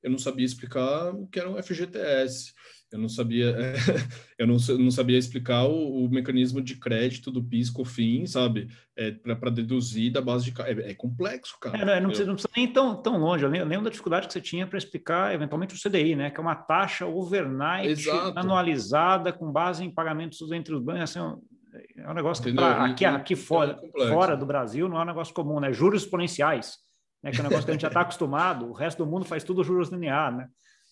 Eu 0.00 0.10
não 0.12 0.18
sabia 0.18 0.46
explicar 0.46 1.12
o 1.16 1.26
que 1.26 1.40
era 1.40 1.50
um 1.50 1.60
FGTS, 1.60 2.54
eu 2.92 2.98
não 2.98 3.08
sabia, 3.08 3.50
é, 3.50 3.74
eu 4.38 4.46
não, 4.46 4.56
não, 4.78 4.90
sabia 4.90 5.16
explicar 5.16 5.64
o, 5.64 6.04
o, 6.04 6.10
mecanismo 6.10 6.60
de 6.60 6.76
crédito 6.76 7.30
do 7.30 7.42
PIS, 7.42 7.70
COFINS, 7.70 8.32
sabe? 8.32 8.68
É, 8.96 9.12
para 9.12 9.50
deduzir 9.50 10.12
da 10.12 10.20
base 10.20 10.50
de... 10.50 10.62
É, 10.62 10.90
é 10.90 10.94
complexo, 10.94 11.56
cara. 11.60 11.78
É, 11.78 11.84
não, 11.84 12.00
não, 12.00 12.08
precisa, 12.08 12.26
não, 12.26 12.34
precisa, 12.34 12.52
nem 12.56 12.72
tão, 12.72 13.00
tão 13.00 13.18
longe. 13.18 13.44
Eu 13.44 13.50
lembro 13.50 13.84
da 13.84 13.90
dificuldade 13.90 14.26
que 14.26 14.32
você 14.32 14.40
tinha 14.40 14.66
para 14.66 14.76
explicar, 14.76 15.32
eventualmente, 15.32 15.74
o 15.74 15.78
CDI, 15.78 16.16
né? 16.16 16.30
Que 16.30 16.38
é 16.38 16.42
uma 16.42 16.56
taxa 16.56 17.06
overnight 17.06 17.88
Exato. 17.88 18.38
anualizada 18.38 19.32
com 19.32 19.52
base 19.52 19.84
em 19.84 19.90
pagamentos 19.90 20.40
entre 20.50 20.74
os 20.74 20.82
bancos. 20.82 21.02
Assim, 21.02 21.20
é 21.96 22.10
um 22.10 22.14
negócio 22.14 22.42
que 22.42 22.52
pra, 22.52 22.84
aqui, 22.86 23.04
aqui 23.04 23.36
fora, 23.36 23.78
fora 24.08 24.36
do 24.36 24.44
Brasil 24.44 24.88
não 24.88 24.98
é 24.98 25.02
um 25.02 25.06
negócio 25.06 25.32
comum, 25.32 25.60
né? 25.60 25.72
Juros 25.72 26.02
exponenciais, 26.02 26.78
né? 27.22 27.30
que 27.30 27.38
é 27.38 27.40
um 27.40 27.44
negócio 27.44 27.64
que 27.64 27.70
a 27.70 27.74
gente 27.74 27.82
já 27.82 27.88
está 27.88 28.00
acostumado. 28.02 28.66
O 28.68 28.72
resto 28.72 29.04
do 29.04 29.10
mundo 29.10 29.24
faz 29.24 29.44
tudo 29.44 29.62
juros 29.62 29.90
linear, 29.90 30.36
né? 30.36 30.48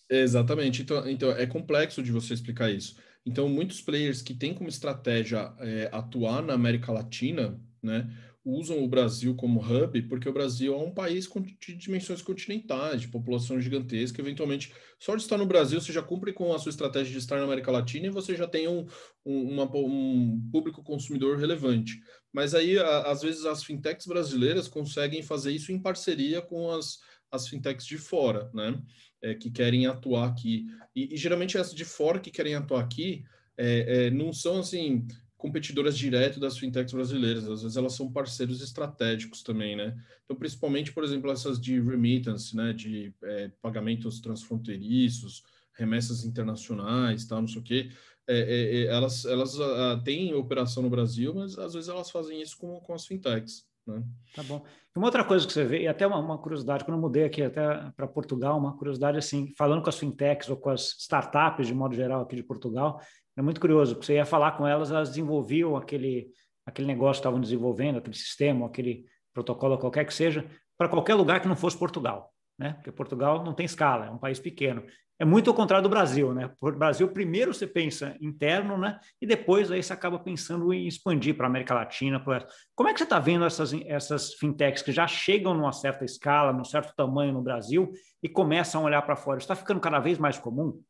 Exatamente. 0.09 0.81
Então, 0.81 1.07
então, 1.09 1.31
é 1.31 1.45
complexo 1.45 2.01
de 2.01 2.11
você 2.11 2.33
explicar 2.33 2.71
isso. 2.71 2.95
Então, 3.25 3.47
muitos 3.47 3.81
players 3.81 4.21
que 4.21 4.33
têm 4.33 4.53
como 4.53 4.69
estratégia 4.69 5.53
é, 5.59 5.89
atuar 5.91 6.41
na 6.41 6.53
América 6.53 6.91
Latina, 6.91 7.59
né, 7.83 8.09
usam 8.43 8.81
o 8.83 8.87
Brasil 8.87 9.35
como 9.35 9.59
hub, 9.61 10.01
porque 10.03 10.27
o 10.27 10.33
Brasil 10.33 10.73
é 10.73 10.77
um 10.77 10.93
país 10.93 11.27
de 11.61 11.75
dimensões 11.75 12.21
continentais, 12.21 13.01
de 13.01 13.07
população 13.09 13.61
gigantesca. 13.61 14.19
Eventualmente, 14.21 14.73
só 14.99 15.15
de 15.15 15.21
estar 15.21 15.37
no 15.37 15.45
Brasil, 15.45 15.79
você 15.79 15.91
já 15.93 16.01
cumpre 16.01 16.33
com 16.33 16.51
a 16.53 16.57
sua 16.57 16.71
estratégia 16.71 17.11
de 17.11 17.19
estar 17.19 17.37
na 17.37 17.43
América 17.43 17.69
Latina 17.71 18.07
e 18.07 18.09
você 18.09 18.35
já 18.35 18.47
tem 18.47 18.67
um, 18.67 18.85
um, 19.25 19.51
uma, 19.53 19.65
um 19.77 20.41
público 20.51 20.81
consumidor 20.81 21.37
relevante. 21.37 21.99
Mas 22.33 22.55
aí, 22.55 22.79
a, 22.79 23.11
às 23.11 23.21
vezes, 23.21 23.45
as 23.45 23.63
fintechs 23.63 24.07
brasileiras 24.07 24.67
conseguem 24.67 25.21
fazer 25.21 25.51
isso 25.51 25.71
em 25.71 25.79
parceria 25.81 26.41
com 26.41 26.71
as, 26.71 26.97
as 27.31 27.47
fintechs 27.47 27.85
de 27.85 27.97
fora, 27.97 28.49
né? 28.53 28.81
É, 29.21 29.33
que 29.35 29.49
querem 29.49 29.85
atuar 29.85 30.27
aqui. 30.27 30.67
E, 30.95 31.13
e, 31.13 31.17
geralmente 31.17 31.57
essas 31.57 31.73
de 31.73 31.85
fora 31.85 32.19
que 32.19 32.31
querem 32.31 32.55
atuar 32.55 32.81
aqui 32.81 33.23
é, 33.57 34.07
é, 34.07 34.11
não 34.11 34.31
são 34.31 34.59
assim 34.59 35.07
competidoras 35.37 35.97
direto 35.97 36.37
das 36.37 36.57
fintechs 36.57 36.93
brasileiras, 36.93 37.47
às 37.47 37.61
vezes 37.61 37.77
elas 37.77 37.93
são 37.93 38.11
parceiros 38.11 38.61
estratégicos 38.61 39.41
também, 39.41 39.73
né? 39.73 39.97
Então, 40.25 40.35
principalmente, 40.35 40.91
por 40.91 41.01
exemplo, 41.01 41.31
essas 41.31 41.59
de 41.59 41.79
remittance, 41.79 42.53
né, 42.55 42.73
de 42.73 43.13
é, 43.23 43.49
pagamentos 43.61 44.19
transfronteiriços, 44.19 45.43
remessas 45.71 46.25
internacionais, 46.25 47.25
tal, 47.25 47.39
não 47.39 47.47
sei 47.47 47.61
o 47.61 47.63
quê, 47.63 47.89
é, 48.27 48.37
é, 48.37 48.81
é 48.81 48.85
elas, 48.87 49.23
elas 49.23 49.57
a, 49.59 49.93
a, 49.93 49.99
têm 50.01 50.33
operação 50.33 50.83
no 50.83 50.89
Brasil, 50.89 51.33
mas 51.33 51.57
às 51.57 51.73
vezes 51.73 51.89
elas 51.89 52.11
fazem 52.11 52.41
isso 52.41 52.57
com, 52.57 52.77
com 52.81 52.93
as 52.93 53.05
fintechs. 53.05 53.65
Né? 53.89 54.03
Tá 54.35 54.43
bom. 54.43 54.63
Uma 54.95 55.07
outra 55.07 55.23
coisa 55.23 55.45
que 55.45 55.53
você 55.53 55.63
vê, 55.63 55.83
e 55.83 55.87
até 55.87 56.05
uma, 56.05 56.19
uma 56.19 56.37
curiosidade, 56.37 56.83
quando 56.83 56.97
eu 56.97 57.01
mudei 57.01 57.23
aqui 57.23 57.41
até 57.41 57.91
para 57.95 58.07
Portugal, 58.07 58.57
uma 58.57 58.77
curiosidade 58.77 59.17
assim, 59.17 59.53
falando 59.57 59.81
com 59.81 59.89
as 59.89 59.97
fintechs 59.97 60.49
ou 60.49 60.57
com 60.57 60.69
as 60.69 60.95
startups 60.99 61.67
de 61.67 61.73
modo 61.73 61.95
geral 61.95 62.21
aqui 62.21 62.35
de 62.35 62.43
Portugal, 62.43 62.99
é 63.37 63.41
muito 63.41 63.61
curioso, 63.61 63.95
porque 63.95 64.07
você 64.07 64.15
ia 64.15 64.25
falar 64.25 64.53
com 64.53 64.67
elas, 64.67 64.91
elas 64.91 65.09
desenvolviam 65.09 65.77
aquele, 65.77 66.27
aquele 66.65 66.87
negócio 66.87 67.21
que 67.21 67.27
estavam 67.27 67.39
desenvolvendo, 67.39 67.97
aquele 67.97 68.15
sistema, 68.15 68.65
aquele 68.65 69.05
protocolo, 69.33 69.77
qualquer 69.77 70.05
que 70.05 70.13
seja, 70.13 70.45
para 70.77 70.89
qualquer 70.89 71.15
lugar 71.15 71.39
que 71.39 71.47
não 71.47 71.55
fosse 71.55 71.77
Portugal 71.77 72.33
né? 72.59 72.73
Porque 72.73 72.91
Portugal 72.91 73.43
não 73.43 73.53
tem 73.53 73.65
escala, 73.65 74.07
é 74.07 74.11
um 74.11 74.17
país 74.17 74.37
pequeno. 74.37 74.83
É 75.17 75.25
muito 75.25 75.49
ao 75.49 75.55
contrário 75.55 75.83
do 75.83 75.89
Brasil, 75.89 76.33
né? 76.33 76.49
Por 76.59 76.77
Brasil, 76.77 77.07
primeiro 77.09 77.53
você 77.53 77.67
pensa 77.67 78.15
interno, 78.21 78.77
né? 78.77 78.99
E 79.21 79.25
depois 79.25 79.71
aí 79.71 79.81
você 79.81 79.91
acaba 79.91 80.19
pensando 80.19 80.71
em 80.73 80.87
expandir 80.87 81.35
para 81.35 81.45
a 81.45 81.49
América 81.49 81.73
Latina. 81.73 82.19
Pra... 82.19 82.45
Como 82.75 82.87
é 82.87 82.93
que 82.93 82.99
você 82.99 83.03
está 83.03 83.19
vendo 83.19 83.43
essas, 83.43 83.73
essas 83.85 84.33
fintechs 84.35 84.81
que 84.81 84.91
já 84.91 85.07
chegam 85.07 85.53
numa 85.53 85.73
certa 85.73 86.05
escala, 86.05 86.53
num 86.53 86.63
certo 86.63 86.93
tamanho 86.95 87.33
no 87.33 87.41
Brasil 87.41 87.91
e 88.23 88.29
começam 88.29 88.81
a 88.81 88.85
olhar 88.85 89.01
para 89.01 89.15
fora? 89.15 89.39
Está 89.39 89.55
ficando 89.55 89.81
cada 89.81 89.99
vez 89.99 90.17
mais 90.17 90.37
comum? 90.37 90.81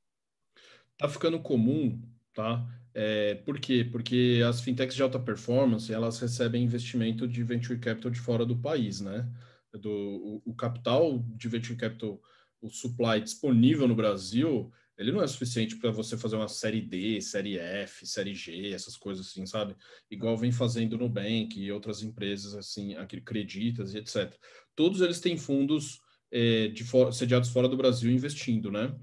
Está 0.93 1.07
ficando 1.07 1.39
comum, 1.39 1.99
tá? 2.33 2.63
É, 2.93 3.35
por 3.45 3.59
quê? 3.59 3.87
Porque 3.91 4.43
as 4.47 4.61
fintechs 4.61 4.95
de 4.95 5.01
alta 5.01 5.19
performance, 5.19 5.91
elas 5.91 6.19
recebem 6.19 6.63
investimento 6.63 7.27
de 7.27 7.43
venture 7.43 7.79
capital 7.79 8.11
de 8.11 8.19
fora 8.19 8.45
do 8.45 8.57
país, 8.57 9.01
né? 9.01 9.27
Do 9.73 9.91
o, 9.91 10.41
o, 10.45 10.53
capital 10.53 11.23
de 11.35 11.47
venture 11.47 11.77
capital, 11.77 12.21
o 12.61 12.69
supply 12.69 13.21
disponível 13.21 13.87
no 13.87 13.95
Brasil, 13.95 14.71
ele 14.97 15.11
não 15.11 15.21
é 15.21 15.27
suficiente 15.27 15.77
para 15.77 15.91
você 15.91 16.17
fazer 16.17 16.35
uma 16.35 16.47
série 16.47 16.81
D, 16.81 17.21
série 17.21 17.57
F, 17.57 18.05
série 18.05 18.35
G, 18.35 18.71
essas 18.71 18.97
coisas 18.97 19.27
assim, 19.27 19.45
sabe? 19.45 19.75
Igual 20.11 20.37
vem 20.37 20.51
fazendo 20.51 20.97
no 20.97 21.05
Nubank 21.05 21.57
e 21.57 21.71
outras 21.71 22.03
empresas 22.03 22.53
assim, 22.53 22.95
aqui, 22.95 23.21
Creditas 23.21 23.93
e 23.93 23.99
etc. 23.99 24.35
Todos 24.75 25.01
eles 25.01 25.21
têm 25.21 25.37
fundos 25.37 26.01
é, 26.31 26.67
de 26.67 26.83
for, 26.83 27.13
sediados 27.13 27.49
fora 27.49 27.69
do 27.69 27.77
Brasil 27.77 28.11
investindo, 28.11 28.71
né? 28.71 28.93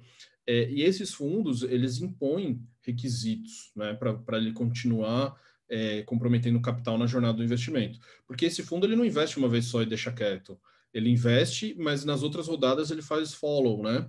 É, 0.46 0.70
e 0.70 0.83
esses 0.83 1.12
fundos, 1.12 1.62
eles 1.62 2.00
impõem 2.00 2.62
requisitos, 2.83 3.72
né, 3.74 3.94
para 3.94 4.38
ele 4.38 4.52
continuar 4.52 5.35
é, 5.68 6.02
comprometendo 6.02 6.61
capital 6.61 6.96
na 6.98 7.07
jornada 7.07 7.37
do 7.37 7.44
investimento. 7.44 7.98
Porque 8.26 8.46
esse 8.46 8.62
fundo 8.62 8.87
ele 8.87 8.96
não 8.96 9.05
investe 9.05 9.38
uma 9.38 9.48
vez 9.48 9.66
só 9.66 9.83
e 9.83 9.87
deixa 9.87 10.12
quieto. 10.12 10.59
Ele 10.92 11.11
investe, 11.11 11.74
mas 11.79 12.05
nas 12.05 12.22
outras 12.22 12.48
rodadas 12.48 12.90
ele 12.90 13.02
faz 13.02 13.35
follow, 13.35 13.83
né? 13.83 14.09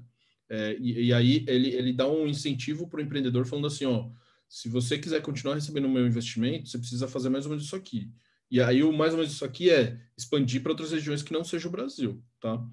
É, 0.49 0.77
e, 0.79 1.07
e, 1.07 1.13
aí 1.13 1.43
ele, 1.47 1.69
ele 1.69 1.91
dá 1.91 2.07
um 2.07 2.25
incentivo 2.27 2.87
para 2.87 2.99
o 2.99 3.03
empreendedor 3.03 3.45
falando 3.45 3.67
assim, 3.67 3.85
ó, 3.85 4.09
se 4.47 4.69
você 4.69 4.97
quiser 4.97 5.21
continuar 5.21 5.55
recebendo 5.55 5.85
o 5.85 5.89
meu 5.89 6.07
investimento, 6.07 6.69
você 6.69 6.77
precisa 6.77 7.07
fazer 7.07 7.29
mais 7.29 7.45
ou 7.45 7.49
menos 7.49 7.65
isso 7.65 7.75
aqui. 7.75 8.09
E 8.49 8.61
aí 8.61 8.81
o 8.81 8.93
mais 8.93 9.11
ou 9.11 9.19
menos 9.19 9.33
isso 9.33 9.43
aqui 9.43 9.69
é 9.69 9.99
expandir 10.17 10.63
para 10.63 10.71
outras 10.71 10.91
regiões 10.91 11.21
que 11.21 11.33
não 11.33 11.43
seja 11.43 11.67
o 11.67 11.71
Brasil, 11.71 12.23
tá? 12.39 12.63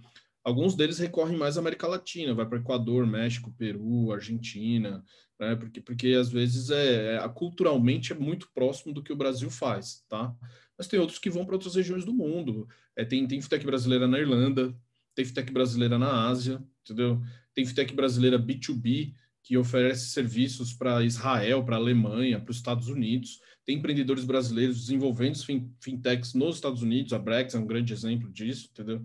Alguns 0.45 0.77
deles 0.77 0.99
recorrem 0.99 1.39
mais 1.39 1.57
à 1.57 1.61
América 1.61 1.89
Latina, 1.89 2.35
vai 2.35 2.47
para 2.47 2.59
Equador, 2.59 3.07
México, 3.07 3.51
Peru, 3.57 4.13
Argentina, 4.13 5.03
né? 5.41 5.57
Porque, 5.57 5.81
porque 5.81 6.09
às 6.09 6.31
vezes 6.31 6.71
é, 6.71 7.17
é, 7.17 7.29
culturalmente 7.29 8.13
é 8.13 8.17
muito 8.17 8.51
próximo 8.55 8.93
do 8.93 9.03
que 9.03 9.13
o 9.13 9.17
Brasil 9.17 9.51
faz, 9.51 10.05
tá? 10.09 10.35
Mas 10.77 10.87
tem 10.87 11.01
outros 11.01 11.19
que 11.19 11.31
vão 11.31 11.45
para 11.45 11.55
outras 11.55 11.75
regiões 11.75 12.05
do 12.05 12.13
mundo. 12.13 12.69
É, 12.95 13.05
tem, 13.05 13.27
tem 13.27 13.41
fintech 13.41 13.65
brasileira 13.65 14.07
na 14.07 14.19
Irlanda, 14.19 14.77
tem 15.15 15.25
fintech 15.25 15.51
brasileira 15.53 15.99
na 15.99 16.29
Ásia, 16.29 16.63
entendeu? 16.83 17.23
Tem 17.55 17.65
fintech 17.65 17.95
brasileira 17.95 18.39
B2B 18.39 19.15
que 19.43 19.59
oferece 19.59 20.09
serviços 20.09 20.73
para 20.73 21.05
Israel, 21.05 21.65
para 21.65 21.77
Alemanha, 21.77 22.41
para 22.41 22.51
os 22.51 22.57
Estados 22.57 22.89
Unidos. 22.89 23.41
Tem 23.65 23.77
empreendedores 23.77 24.25
brasileiros 24.25 24.81
desenvolvendo 24.81 25.39
fintechs 25.81 26.33
nos 26.35 26.57
Estados 26.57 26.83
Unidos, 26.83 27.13
a 27.13 27.19
Brex 27.19 27.55
é 27.55 27.59
um 27.59 27.67
grande 27.67 27.93
exemplo 27.93 28.31
disso, 28.31 28.69
entendeu? 28.73 29.05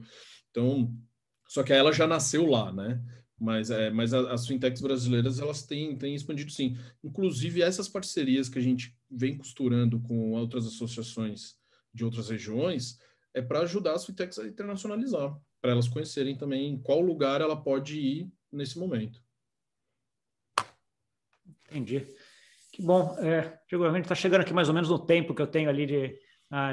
Então, 0.49 0.93
só 1.49 1.63
que 1.63 1.73
ela 1.73 1.91
já 1.91 2.05
nasceu 2.05 2.45
lá, 2.45 2.71
né? 2.71 3.01
Mas, 3.39 3.71
é, 3.71 3.89
mas 3.89 4.13
as 4.13 4.45
fintechs 4.45 4.81
brasileiras 4.81 5.39
elas 5.39 5.63
têm, 5.63 5.97
têm 5.97 6.13
expandido 6.13 6.51
sim. 6.51 6.77
Inclusive 7.03 7.63
essas 7.63 7.89
parcerias 7.89 8.47
que 8.47 8.59
a 8.59 8.61
gente 8.61 8.95
vem 9.09 9.35
costurando 9.35 9.99
com 9.99 10.33
outras 10.33 10.67
associações 10.67 11.57
de 11.91 12.05
outras 12.05 12.29
regiões 12.29 12.99
é 13.33 13.41
para 13.41 13.61
ajudar 13.61 13.93
as 13.93 14.05
fintechs 14.05 14.37
a 14.37 14.45
internacionalizar, 14.45 15.35
para 15.59 15.71
elas 15.71 15.87
conhecerem 15.87 16.37
também 16.37 16.79
qual 16.83 17.01
lugar 17.01 17.41
ela 17.41 17.59
pode 17.59 17.99
ir 17.99 18.31
nesse 18.51 18.77
momento. 18.77 19.19
Entendi. 21.67 22.05
Que 22.71 22.83
bom. 22.83 23.17
É, 23.19 23.59
a 23.71 23.93
gente 23.93 24.03
está 24.03 24.15
chegando 24.15 24.41
aqui 24.41 24.53
mais 24.53 24.67
ou 24.67 24.75
menos 24.75 24.89
no 24.89 24.99
tempo 24.99 25.33
que 25.33 25.41
eu 25.41 25.47
tenho 25.47 25.67
ali 25.67 25.87
de 25.87 26.19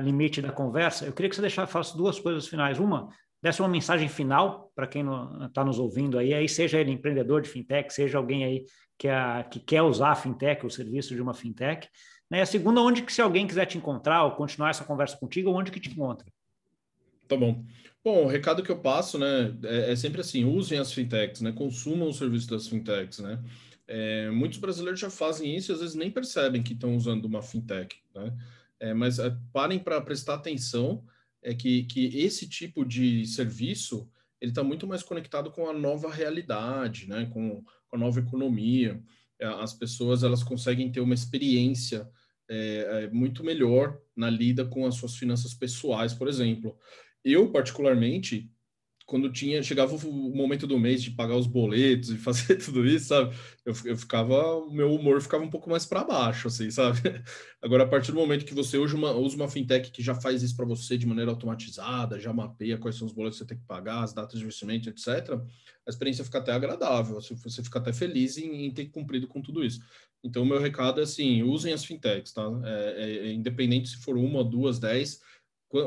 limite 0.03 0.43
da 0.43 0.53
conversa. 0.53 1.07
Eu 1.07 1.15
queria 1.15 1.31
que 1.31 1.37
você 1.37 1.41
deixasse 1.41 1.97
duas 1.97 2.19
coisas 2.19 2.47
finais. 2.47 2.79
Uma, 2.79 3.09
desse 3.47 3.63
uma 3.63 3.69
mensagem 3.69 4.09
final 4.09 4.73
para 4.75 4.89
quem 4.89 5.05
está 5.47 5.65
nos 5.65 5.79
ouvindo 5.79 6.19
aí, 6.19 6.35
aí, 6.35 6.49
seja 6.49 6.81
ele 6.81 6.91
empreendedor 6.91 7.41
de 7.41 7.49
fintech, 7.49 7.93
seja 7.93 8.19
alguém 8.19 8.45
aí 8.45 8.65
que, 8.99 9.07
é, 9.07 9.45
que 9.45 9.61
quer 9.61 9.83
usar 9.83 10.11
a 10.11 10.17
fintech, 10.17 10.67
o 10.67 10.71
serviço 10.71 11.15
de 11.15 11.23
uma 11.23 11.33
fintech. 11.33 11.89
Né? 12.29 12.43
A 12.43 12.47
segunda, 12.47 12.81
onde 12.81 13.03
que 13.03 13.13
se 13.13 13.23
alguém 13.23 13.47
quiser 13.47 13.67
te 13.67 13.79
encontrar 13.79 14.25
ou 14.25 14.33
continuar 14.33 14.71
essa 14.71 14.85
conversa 14.85 15.17
contigo, 15.17 15.53
onde 15.53 15.71
que 15.71 15.79
te 15.79 15.91
encontra? 15.91 16.27
Tá 17.29 17.37
bom. 17.37 17.65
Bom, 18.03 18.25
o 18.25 18.27
recado 18.27 18.65
que 18.65 18.71
eu 18.71 18.81
passo, 18.81 19.17
né, 19.17 19.57
é, 19.63 19.93
é 19.93 19.97
sempre 19.97 20.21
assim, 20.21 20.45
usem 20.45 20.81
as 20.81 20.93
fintechs, 20.93 21.41
né, 21.41 21.53
consumam 21.53 22.09
o 22.09 22.13
serviço 22.13 22.51
das 22.51 22.67
fintechs, 22.67 23.21
né. 23.21 23.41
É, 23.87 24.29
muitos 24.31 24.59
brasileiros 24.59 24.99
já 24.99 25.09
fazem 25.09 25.55
isso 25.55 25.71
e 25.71 25.73
às 25.73 25.81
vezes 25.81 25.95
nem 25.95 26.11
percebem 26.11 26.65
que 26.65 26.73
estão 26.73 26.97
usando 26.97 27.27
uma 27.27 27.43
fintech, 27.43 27.97
né. 28.13 28.33
É, 28.81 28.93
mas 28.93 29.21
é, 29.21 29.33
parem 29.53 29.79
para 29.79 30.01
prestar 30.01 30.35
atenção 30.35 31.05
é 31.47 31.55
que, 31.55 31.85
que 31.85 32.07
esse 32.19 32.49
tipo 32.49 32.85
de 32.85 33.25
serviço 33.25 34.11
ele 34.41 34.51
está 34.51 34.65
muito 34.65 34.85
mais 34.85 35.05
conectado 35.05 35.53
com 35.53 35.71
a 35.71 35.73
nova 35.73 36.13
realidade, 36.13 37.09
né? 37.09 37.27
com, 37.33 37.63
com 37.87 37.97
a 37.97 37.99
nova 37.99 38.19
economia. 38.19 39.01
as 39.41 39.73
pessoas 39.73 40.25
elas 40.25 40.43
conseguem 40.43 40.91
ter 40.91 41.01
uma 41.01 41.15
experiência 41.15 42.11
é, 42.49 43.05
é, 43.05 43.11
muito 43.11 43.45
melhor 43.45 43.97
na 44.15 44.29
lida 44.29 44.65
com 44.65 44.87
as 44.87 44.97
suas 44.97 45.17
finanças 45.17 45.55
pessoais, 45.55 46.13
por 46.13 46.27
exemplo. 46.27 46.77
Eu, 47.25 47.53
particularmente, 47.53 48.51
quando 49.07 49.31
tinha 49.31 49.63
chegava 49.63 49.95
o 49.95 50.35
momento 50.35 50.67
do 50.67 50.79
mês 50.79 51.01
de 51.01 51.13
pagar 51.13 51.37
os 51.37 51.47
boletos 51.47 52.11
e 52.11 52.19
fazer 52.19 52.57
tudo 52.57 52.85
isso, 52.85 53.07
sabe? 53.07 53.35
Eu, 53.65 53.73
eu 53.85 53.97
ficava, 53.97 54.57
o 54.57 54.71
meu 54.71 54.93
humor 54.93 55.21
ficava 55.23 55.45
um 55.45 55.49
pouco 55.49 55.71
mais 55.71 55.87
para 55.87 56.05
baixo, 56.05 56.49
assim, 56.49 56.69
sabe? 56.71 56.99
Agora, 57.63 57.85
a 57.85 57.87
partir 57.87 58.11
do 58.11 58.19
momento 58.19 58.45
que 58.45 58.53
você 58.53 58.77
usa 58.77 58.97
uma, 58.97 59.13
usa 59.13 59.37
uma 59.37 59.49
fintech 59.49 59.93
que 59.93 60.03
já 60.03 60.15
faz 60.15 60.43
isso 60.43 60.57
para 60.57 60.67
você 60.67 60.99
de 60.99 61.07
maneira 61.07 61.31
automatizada, 61.31 62.19
já 62.19 62.33
mapeia 62.33 62.77
quais 62.77 62.97
são 62.97 63.07
os 63.07 63.13
boletos 63.13 63.39
que 63.39 63.45
você 63.45 63.49
tem 63.49 63.59
que 63.59 63.65
pagar, 63.65 64.03
as 64.03 64.13
datas 64.13 64.39
de 64.39 64.45
investimento, 64.45 64.91
etc., 64.91 65.41
a 65.87 65.91
experiência 65.91 66.25
fica 66.25 66.39
até 66.39 66.51
agradável, 66.51 67.21
você 67.21 67.63
fica 67.63 67.79
até 67.79 67.93
feliz 67.93 68.37
em, 68.37 68.67
em 68.67 68.71
ter 68.73 68.87
cumprido 68.87 69.29
com 69.29 69.41
tudo 69.41 69.65
isso. 69.65 69.81
Então, 70.25 70.43
o 70.43 70.47
meu 70.47 70.61
recado 70.61 70.99
é 70.99 71.05
assim: 71.05 71.45
usem 71.45 71.73
as 71.73 71.85
fintechs, 71.85 72.33
tá? 72.33 72.43
É, 72.65 73.05
é, 73.05 73.17
é 73.29 73.33
independente 73.33 73.91
se 73.91 73.99
for 73.99 74.17
uma, 74.17 74.43
duas, 74.43 74.81
dez, 74.81 75.21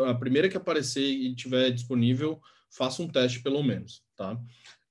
a 0.07 0.13
primeira 0.13 0.47
que 0.47 0.55
aparecer 0.55 1.03
e 1.03 1.35
tiver 1.35 1.69
disponível 1.71 2.39
faça 2.69 3.01
um 3.01 3.07
teste 3.07 3.41
pelo 3.41 3.63
menos, 3.63 4.03
tá? 4.15 4.39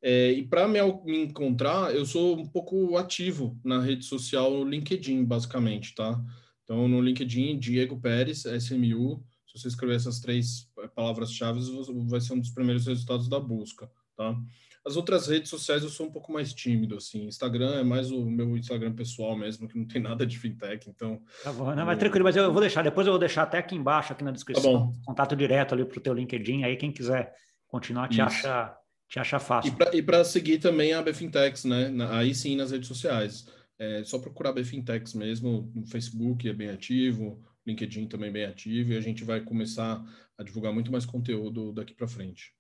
É, 0.00 0.30
e 0.32 0.46
para 0.46 0.68
me, 0.68 0.80
me, 1.04 1.24
encontrar, 1.24 1.94
eu 1.94 2.06
sou 2.06 2.38
um 2.38 2.46
pouco 2.46 2.96
ativo 2.96 3.58
na 3.64 3.80
rede 3.80 4.04
social 4.04 4.64
LinkedIn, 4.64 5.24
basicamente, 5.24 5.94
tá? 5.94 6.20
Então, 6.62 6.86
no 6.86 7.00
LinkedIn, 7.00 7.58
Diego 7.58 8.00
Pérez, 8.00 8.44
SMU, 8.44 9.24
se 9.46 9.58
você 9.58 9.68
escrever 9.68 9.96
essas 9.96 10.20
três 10.20 10.70
palavras-chave, 10.94 11.60
vai 12.06 12.20
ser 12.20 12.34
um 12.34 12.40
dos 12.40 12.50
primeiros 12.50 12.86
resultados 12.86 13.28
da 13.28 13.40
busca, 13.40 13.90
tá? 14.16 14.38
As 14.86 14.96
outras 14.96 15.26
redes 15.26 15.50
sociais 15.50 15.82
eu 15.82 15.88
sou 15.88 16.06
um 16.06 16.10
pouco 16.10 16.32
mais 16.32 16.54
tímido, 16.54 16.96
assim. 16.96 17.26
Instagram 17.26 17.74
é 17.74 17.82
mais 17.82 18.10
o 18.10 18.24
meu 18.24 18.56
Instagram 18.56 18.94
pessoal 18.94 19.36
mesmo, 19.36 19.68
que 19.68 19.76
não 19.76 19.86
tem 19.86 20.00
nada 20.00 20.24
de 20.24 20.38
fintech, 20.38 20.88
então... 20.88 21.20
Tá 21.42 21.52
bom, 21.52 21.74
não, 21.74 21.84
mas 21.84 21.98
tranquilo, 21.98 22.24
mas 22.24 22.36
eu 22.36 22.52
vou 22.52 22.60
deixar, 22.60 22.82
depois 22.82 23.06
eu 23.06 23.12
vou 23.12 23.18
deixar 23.18 23.42
até 23.42 23.58
aqui 23.58 23.74
embaixo, 23.74 24.12
aqui 24.12 24.22
na 24.22 24.30
descrição, 24.30 24.92
tá 24.92 24.98
contato 25.04 25.34
direto 25.34 25.74
ali 25.74 25.84
para 25.84 25.98
o 25.98 26.00
teu 26.00 26.14
LinkedIn, 26.14 26.62
aí 26.62 26.76
quem 26.76 26.92
quiser 26.92 27.34
continuar 27.68 28.09
te 28.09 28.20
acha, 28.20 28.76
te 29.09 29.20
acha 29.20 29.38
fácil. 29.38 29.72
E 29.92 30.02
para 30.02 30.24
seguir 30.24 30.59
também 30.59 30.92
a 30.92 31.02
Bfintex, 31.02 31.64
né? 31.64 31.92
Aí 32.11 32.35
sim 32.35 32.57
nas 32.57 32.70
redes 32.70 32.88
sociais. 32.88 33.46
É 33.78 34.02
só 34.02 34.18
procurar 34.18 34.52
Bfintex 34.52 35.14
mesmo, 35.14 35.70
no 35.72 35.87
Facebook 35.87 36.48
é 36.48 36.52
bem 36.52 36.70
ativo, 36.70 37.40
LinkedIn 37.64 38.09
também 38.09 38.31
é 38.31 38.33
bem 38.33 38.44
ativo, 38.44 38.92
e 38.92 38.96
a 38.96 39.00
gente 39.00 39.22
vai 39.22 39.40
começar 39.40 40.02
a 40.37 40.42
divulgar 40.42 40.72
muito 40.72 40.90
mais 40.90 41.07
conteúdo 41.07 41.72
daqui 41.72 41.94
para 41.94 42.09
frente. 42.09 42.52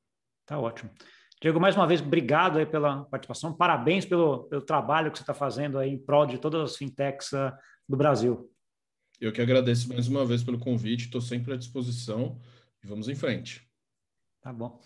Tá 0.46 0.58
ótimo. 0.58 0.90
Diego, 1.40 1.60
mais 1.60 1.76
uma 1.76 1.86
vez, 1.86 2.00
obrigado 2.00 2.58
aí 2.58 2.66
pela 2.66 3.04
participação. 3.04 3.52
Parabéns 3.52 4.04
pelo, 4.04 4.44
pelo 4.44 4.62
trabalho 4.62 5.10
que 5.10 5.18
você 5.18 5.22
está 5.22 5.34
fazendo 5.34 5.78
aí 5.78 5.90
em 5.90 5.98
prol 5.98 6.26
de 6.26 6.38
todas 6.38 6.72
as 6.72 6.76
fintechs 6.76 7.32
uh, 7.32 7.52
do 7.88 7.96
Brasil. 7.96 8.50
Eu 9.20 9.32
que 9.32 9.40
agradeço 9.40 9.88
mais 9.88 10.08
uma 10.08 10.24
vez 10.24 10.42
pelo 10.42 10.58
convite, 10.58 11.04
estou 11.04 11.20
sempre 11.20 11.52
à 11.52 11.56
disposição 11.56 12.40
e 12.82 12.86
vamos 12.86 13.08
em 13.08 13.14
frente. 13.14 13.67
Tá 14.48 14.52
bom. 14.54 14.80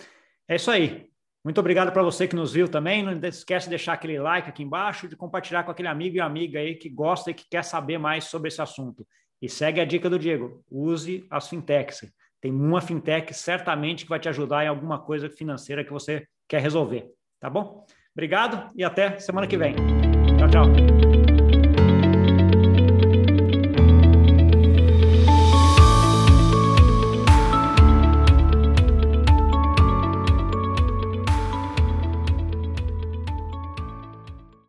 É 0.48 0.56
isso 0.56 0.72
aí. 0.72 1.06
Muito 1.44 1.60
obrigado 1.60 1.92
para 1.92 2.02
você 2.02 2.26
que 2.26 2.34
nos 2.34 2.52
viu 2.52 2.66
também. 2.66 3.04
Não 3.04 3.12
esquece 3.28 3.66
de 3.66 3.70
deixar 3.70 3.92
aquele 3.92 4.18
like 4.18 4.48
aqui 4.48 4.60
embaixo, 4.60 5.06
de 5.06 5.14
compartilhar 5.14 5.62
com 5.62 5.70
aquele 5.70 5.86
amigo 5.86 6.16
e 6.16 6.20
amiga 6.20 6.58
aí 6.58 6.74
que 6.74 6.88
gosta 6.88 7.30
e 7.30 7.34
que 7.34 7.44
quer 7.48 7.62
saber 7.62 7.96
mais 7.96 8.24
sobre 8.24 8.48
esse 8.48 8.60
assunto. 8.60 9.06
E 9.40 9.48
segue 9.48 9.80
a 9.80 9.84
dica 9.84 10.10
do 10.10 10.18
Diego: 10.18 10.64
use 10.68 11.24
as 11.30 11.48
fintechs. 11.48 12.12
Tem 12.40 12.50
uma 12.50 12.80
fintech 12.80 13.32
certamente 13.32 14.02
que 14.02 14.10
vai 14.10 14.18
te 14.18 14.28
ajudar 14.28 14.64
em 14.64 14.68
alguma 14.68 14.98
coisa 14.98 15.30
financeira 15.30 15.84
que 15.84 15.92
você 15.92 16.26
quer 16.48 16.60
resolver. 16.60 17.08
Tá 17.38 17.48
bom? 17.48 17.86
Obrigado 18.12 18.68
e 18.74 18.82
até 18.82 19.16
semana 19.20 19.46
que 19.46 19.56
vem. 19.56 19.76
Tchau, 20.38 20.48
tchau. 20.50 21.11